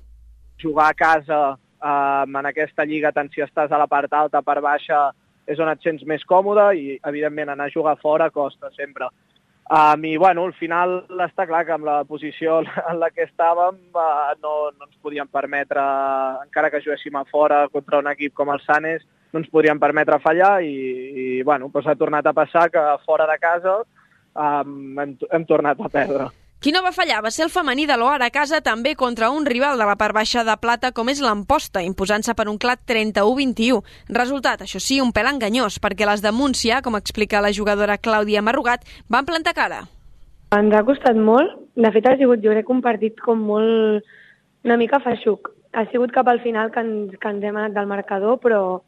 Jugar 0.62 0.90
a 0.90 0.98
casa 0.98 1.42
eh, 1.54 2.24
en 2.26 2.46
aquesta 2.50 2.86
lliga, 2.86 3.12
tant 3.12 3.30
si 3.34 3.44
estàs 3.46 3.72
a 3.72 3.82
la 3.82 3.88
part 3.92 4.14
alta, 4.14 4.42
per 4.42 4.62
baixa, 4.62 5.12
és 5.48 5.60
on 5.60 5.70
et 5.70 5.84
sents 5.84 6.04
més 6.08 6.24
còmode 6.28 6.70
i, 6.80 6.98
evidentment, 7.04 7.52
anar 7.52 7.68
a 7.68 7.74
jugar 7.74 7.98
fora 8.02 8.30
costa 8.32 8.72
sempre. 8.78 9.10
Um, 9.64 10.04
I, 10.04 10.18
bueno, 10.18 10.44
al 10.44 10.54
final 10.60 10.98
està 11.24 11.46
clar 11.48 11.64
que 11.64 11.72
amb 11.72 11.88
la 11.88 12.02
posició 12.04 12.60
en 12.92 13.00
la 13.00 13.10
que 13.14 13.24
estàvem 13.24 13.80
uh, 13.96 14.34
no, 14.44 14.54
no 14.76 14.90
ens 14.90 15.00
podíem 15.02 15.30
permetre, 15.32 15.82
encara 16.44 16.70
que 16.70 16.84
juguéssim 16.84 17.16
a 17.16 17.24
fora 17.32 17.64
contra 17.72 18.02
un 18.04 18.12
equip 18.12 18.36
com 18.36 18.52
el 18.52 18.60
Sanes, 18.68 19.06
no 19.32 19.40
ens 19.42 19.50
podríem 19.50 19.80
permetre 19.80 20.20
fallar 20.22 20.58
i, 20.68 20.76
i 21.24 21.28
bueno, 21.48 21.72
doncs 21.74 21.88
ha 21.88 21.98
tornat 21.98 22.28
a 22.28 22.36
passar 22.36 22.68
que 22.74 22.84
fora 23.08 23.26
de 23.30 23.40
casa 23.40 23.80
um, 23.82 25.00
hem, 25.00 25.18
hem 25.32 25.48
tornat 25.50 25.80
a 25.80 25.90
perdre. 25.90 26.30
Qui 26.64 26.72
no 26.72 26.80
va 26.80 26.94
fallar 26.96 27.18
va 27.20 27.28
ser 27.36 27.42
el 27.44 27.50
femení 27.52 27.84
de 27.84 27.96
l'Oar 28.00 28.22
a 28.24 28.30
casa 28.32 28.62
també 28.64 28.94
contra 28.96 29.28
un 29.36 29.44
rival 29.44 29.82
de 29.82 29.84
la 29.84 29.98
part 30.00 30.16
baixa 30.16 30.46
de 30.48 30.54
plata 30.62 30.94
com 30.96 31.10
és 31.12 31.20
l'Amposta, 31.20 31.82
imposant-se 31.84 32.32
per 32.40 32.46
un 32.48 32.56
clat 32.56 32.80
31-21. 32.88 33.82
Resultat, 34.16 34.64
això 34.64 34.80
sí, 34.80 35.02
un 35.04 35.12
pèl 35.12 35.28
enganyós, 35.34 35.82
perquè 35.84 36.08
les 36.08 36.24
de 36.24 36.32
Múncia, 36.32 36.80
com 36.80 36.96
explica 36.96 37.44
la 37.44 37.52
jugadora 37.52 38.00
Clàudia 38.00 38.46
Marrugat, 38.48 38.88
van 39.12 39.28
plantar 39.28 39.58
cara. 39.60 39.82
Ens 40.56 40.72
ha 40.72 40.86
costat 40.88 41.20
molt. 41.20 41.52
De 41.76 41.92
fet, 41.92 42.08
ha 42.08 42.16
sigut, 42.16 42.40
jo 42.40 42.56
crec, 42.56 42.72
un 42.72 42.80
partit 42.80 43.20
com 43.20 43.44
molt... 43.52 44.16
una 44.64 44.80
mica 44.80 45.04
feixuc. 45.04 45.52
Ha 45.76 45.84
sigut 45.92 46.16
cap 46.16 46.32
al 46.32 46.40
final 46.48 46.72
que 46.72 46.80
ens, 46.80 47.18
que 47.20 47.28
ens 47.36 47.44
hem 47.44 47.60
anat 47.60 47.76
del 47.76 47.92
marcador, 47.92 48.40
però 48.40 48.80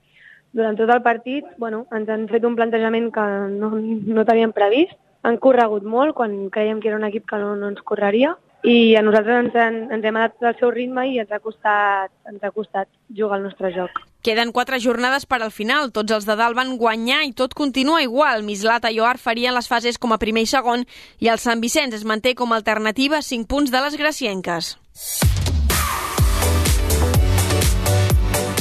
durant 0.56 0.80
tot 0.80 0.88
el 0.96 1.04
partit 1.04 1.44
bueno, 1.60 1.90
ens 1.92 2.08
han 2.08 2.30
fet 2.32 2.48
un 2.48 2.56
plantejament 2.56 3.12
que 3.12 3.26
no, 3.52 3.76
no 3.76 4.24
teníem 4.24 4.56
previst 4.56 4.96
han 5.26 5.38
corregut 5.42 5.86
molt 5.90 6.16
quan 6.18 6.50
creiem 6.54 6.82
que 6.82 6.92
era 6.92 7.00
un 7.00 7.08
equip 7.08 7.26
que 7.30 7.40
no, 7.42 7.56
no 7.60 7.72
ens 7.74 7.82
correria 7.84 8.36
i 8.66 8.96
a 8.98 9.04
nosaltres 9.06 9.44
ens, 9.44 9.56
en, 9.62 9.78
ens 9.94 10.06
hem 10.06 10.18
adaptat 10.18 10.50
al 10.50 10.60
seu 10.60 10.72
ritme 10.74 11.06
i 11.12 11.20
ens 11.22 11.32
ha 11.32 11.40
costat, 11.42 12.12
ens 12.30 12.42
ha 12.42 12.52
costat 12.54 12.90
jugar 13.14 13.38
al 13.38 13.46
nostre 13.46 13.70
joc. 13.76 14.02
Queden 14.26 14.50
quatre 14.52 14.80
jornades 14.82 15.28
per 15.30 15.44
al 15.44 15.54
final. 15.54 15.92
Tots 15.94 16.16
els 16.16 16.26
de 16.26 16.34
dalt 16.40 16.58
van 16.58 16.74
guanyar 16.82 17.22
i 17.28 17.34
tot 17.38 17.54
continua 17.54 18.02
igual. 18.02 18.42
Mislata 18.42 18.90
i 18.90 18.98
Oar 19.04 19.20
farien 19.22 19.54
les 19.54 19.70
fases 19.70 20.02
com 20.02 20.16
a 20.16 20.22
primer 20.22 20.48
i 20.48 20.50
segon 20.50 20.88
i 21.22 21.30
el 21.30 21.42
Sant 21.42 21.62
Vicenç 21.62 21.94
es 21.94 22.10
manté 22.10 22.34
com 22.34 22.52
a 22.54 22.62
alternativa 22.62 23.22
a 23.22 23.28
5 23.30 23.46
punts 23.46 23.70
de 23.70 23.86
les 23.86 24.02
gracienques. 24.02 24.74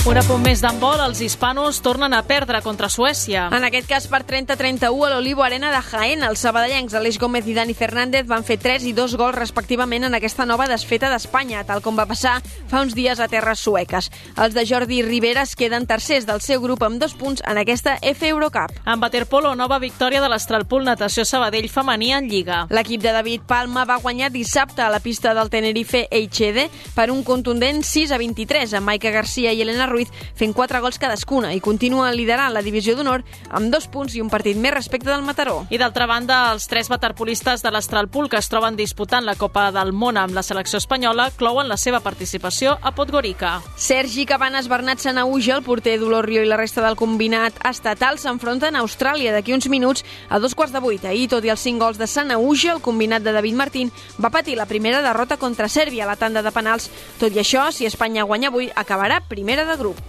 Un 0.05 0.19
apunt 0.21 0.43
més 0.45 0.61
d'handbol, 0.61 1.01
els 1.01 1.23
hispanos 1.25 1.79
tornen 1.81 2.13
a 2.13 2.19
perdre 2.29 2.59
contra 2.61 2.91
Suècia. 2.93 3.47
En 3.57 3.65
aquest 3.65 3.87
cas 3.89 4.05
per 4.13 4.19
30-31 4.29 5.07
a 5.07 5.09
l'Olivo 5.15 5.41
Arena 5.41 5.71
de 5.73 5.79
Jaén. 5.81 6.21
Els 6.27 6.43
sabadellencs 6.45 6.93
Aleix 6.93 7.17
Gómez 7.17 7.47
i 7.49 7.55
Dani 7.57 7.73
Fernández 7.73 8.27
van 8.29 8.45
fer 8.45 8.59
3 8.61 8.85
i 8.85 8.93
2 8.93 9.15
gols 9.17 9.39
respectivament 9.39 10.05
en 10.05 10.13
aquesta 10.19 10.45
nova 10.45 10.67
desfeta 10.69 11.09
d'Espanya, 11.09 11.63
tal 11.65 11.81
com 11.81 11.97
va 11.97 12.05
passar 12.05 12.35
fa 12.69 12.83
uns 12.85 12.93
dies 12.93 13.17
a 13.17 13.31
terres 13.33 13.63
sueques. 13.65 14.11
Els 14.37 14.53
de 14.53 14.67
Jordi 14.69 15.01
Rivera 15.07 15.47
es 15.49 15.55
queden 15.57 15.89
tercers 15.89 16.29
del 16.29 16.45
seu 16.45 16.61
grup 16.61 16.85
amb 16.85 17.01
dos 17.01 17.17
punts 17.17 17.41
en 17.41 17.63
aquesta 17.63 17.97
F 18.03 18.29
Eurocup. 18.29 18.77
En 18.85 19.01
waterpolo, 19.01 19.55
nova 19.57 19.81
victòria 19.81 20.21
de 20.21 20.29
l'Estralpool 20.29 20.85
Natació 20.85 21.25
Sabadell 21.25 21.71
femení 21.73 22.13
en 22.13 22.29
Lliga. 22.29 22.67
L'equip 22.69 23.01
de 23.01 23.17
David 23.17 23.49
Palma 23.49 23.87
va 23.89 24.03
guanyar 24.05 24.29
dissabte 24.37 24.85
a 24.85 24.93
la 24.93 25.01
pista 25.01 25.33
del 25.33 25.49
Tenerife 25.49 26.05
HD 26.13 26.69
per 26.93 27.09
un 27.09 27.25
contundent 27.25 27.81
6 27.81 28.13
a 28.13 28.21
23 28.21 28.77
amb 28.77 28.93
Maica 28.93 29.09
Garcia 29.09 29.57
i 29.57 29.65
Elena 29.65 29.89
Ruiz 29.95 30.11
fent 30.35 30.55
4 30.57 30.83
gols 30.83 30.99
cadascuna 30.99 31.55
i 31.55 31.63
continua 31.63 32.11
liderant 32.13 32.53
la 32.55 32.63
divisió 32.67 32.97
d'honor 32.99 33.23
amb 33.55 33.71
dos 33.73 33.87
punts 33.87 34.15
i 34.19 34.23
un 34.23 34.31
partit 34.33 34.59
més 34.59 34.75
respecte 34.75 35.11
del 35.11 35.23
Mataró. 35.23 35.63
I 35.71 35.79
d'altra 35.79 36.09
banda, 36.11 36.51
els 36.53 36.67
tres 36.71 36.91
waterpolistes 36.91 37.63
de 37.63 37.71
l'Astralpool 37.71 38.29
que 38.33 38.41
es 38.41 38.51
troben 38.51 38.77
disputant 38.77 39.25
la 39.25 39.37
Copa 39.39 39.71
del 39.75 39.93
Món 39.95 40.19
amb 40.19 40.35
la 40.35 40.43
selecció 40.43 40.81
espanyola 40.83 41.31
clouen 41.39 41.71
la 41.71 41.79
seva 41.79 42.01
participació 42.03 42.77
a 42.83 42.95
Podgorica. 42.95 43.61
Sergi 43.77 44.27
Cabanes, 44.27 44.69
Bernat 44.69 44.99
Sanauja, 45.05 45.59
el 45.59 45.63
porter 45.63 46.01
Rio 46.25 46.43
i 46.43 46.49
la 46.49 46.59
resta 46.59 46.83
del 46.83 46.97
combinat 46.97 47.59
estatal 47.69 48.19
s'enfronten 48.19 48.77
a 48.77 48.83
Austràlia 48.83 49.33
d'aquí 49.35 49.55
uns 49.55 49.69
minuts 49.71 50.05
a 50.29 50.41
dos 50.43 50.55
quarts 50.55 50.73
de 50.75 50.83
vuit. 50.83 51.05
Ahir, 51.05 51.29
tot 51.31 51.45
i 51.45 51.53
els 51.53 51.63
cinc 51.63 51.83
gols 51.83 52.01
de 52.01 52.09
Sanauja, 52.11 52.73
el 52.75 52.83
combinat 52.83 53.23
de 53.23 53.35
David 53.37 53.59
Martín 53.59 53.93
va 54.19 54.33
patir 54.35 54.57
la 54.57 54.67
primera 54.67 55.03
derrota 55.03 55.37
contra 55.37 55.69
Sèrbia 55.69 56.05
a 56.05 56.11
la 56.11 56.17
tanda 56.17 56.43
de 56.43 56.53
penals. 56.55 56.91
Tot 57.21 57.35
i 57.35 57.43
això, 57.43 57.71
si 57.73 57.87
Espanya 57.87 58.25
guanya 58.25 58.51
avui, 58.51 58.71
acabarà 58.75 59.21
primera 59.29 59.65
de 59.69 59.77
grup 59.77 59.84
grup. 59.85 60.01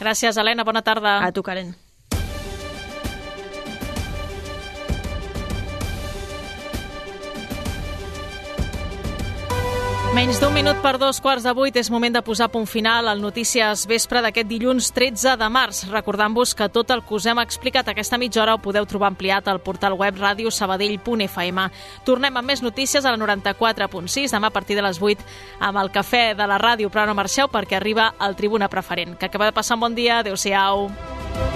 Gràcies, 0.00 0.36
Helena. 0.36 0.64
Bona 0.68 0.84
tarda. 0.84 1.18
A 1.24 1.32
tu, 1.32 1.42
Karen. 1.42 1.74
Menys 10.16 10.38
d'un 10.40 10.54
minut 10.56 10.78
per 10.80 10.94
dos 10.96 11.18
quarts 11.20 11.44
de 11.44 11.52
vuit 11.52 11.74
és 11.76 11.90
moment 11.92 12.14
de 12.14 12.22
posar 12.24 12.46
punt 12.48 12.64
final 12.64 13.04
al 13.10 13.18
Notícies 13.20 13.82
Vespre 13.84 14.22
d'aquest 14.24 14.48
dilluns 14.48 14.86
13 14.96 15.34
de 15.36 15.48
març. 15.52 15.82
Recordant-vos 15.90 16.54
que 16.56 16.70
tot 16.72 16.88
el 16.94 17.02
que 17.04 17.18
us 17.18 17.26
hem 17.28 17.42
explicat 17.42 17.90
aquesta 17.92 18.16
mitja 18.16 18.40
hora 18.40 18.54
ho 18.56 18.62
podeu 18.64 18.86
trobar 18.88 19.10
ampliat 19.12 19.50
al 19.52 19.60
portal 19.60 19.92
web 20.00 20.16
radiosabadell.fm. 20.16 21.66
Tornem 22.08 22.40
amb 22.40 22.48
més 22.48 22.64
notícies 22.64 23.04
a 23.04 23.12
la 23.12 23.20
94.6 23.20 24.32
demà 24.32 24.48
a 24.48 24.56
partir 24.56 24.80
de 24.80 24.86
les 24.88 25.02
8 25.02 25.20
amb 25.68 25.82
el 25.84 25.92
cafè 25.92 26.30
de 26.32 26.48
la 26.48 26.56
ràdio, 26.64 26.88
però 26.88 27.04
no 27.04 27.18
marxeu 27.18 27.52
perquè 27.52 27.76
arriba 27.76 28.14
el 28.16 28.40
Tribuna 28.40 28.72
Preferent. 28.72 29.18
Que 29.20 29.28
acaba 29.28 29.52
de 29.52 29.58
passar 29.60 29.76
un 29.76 29.84
bon 29.84 30.00
dia. 30.00 30.22
Adéu-siau. 30.24 30.88
Allà 30.88 31.55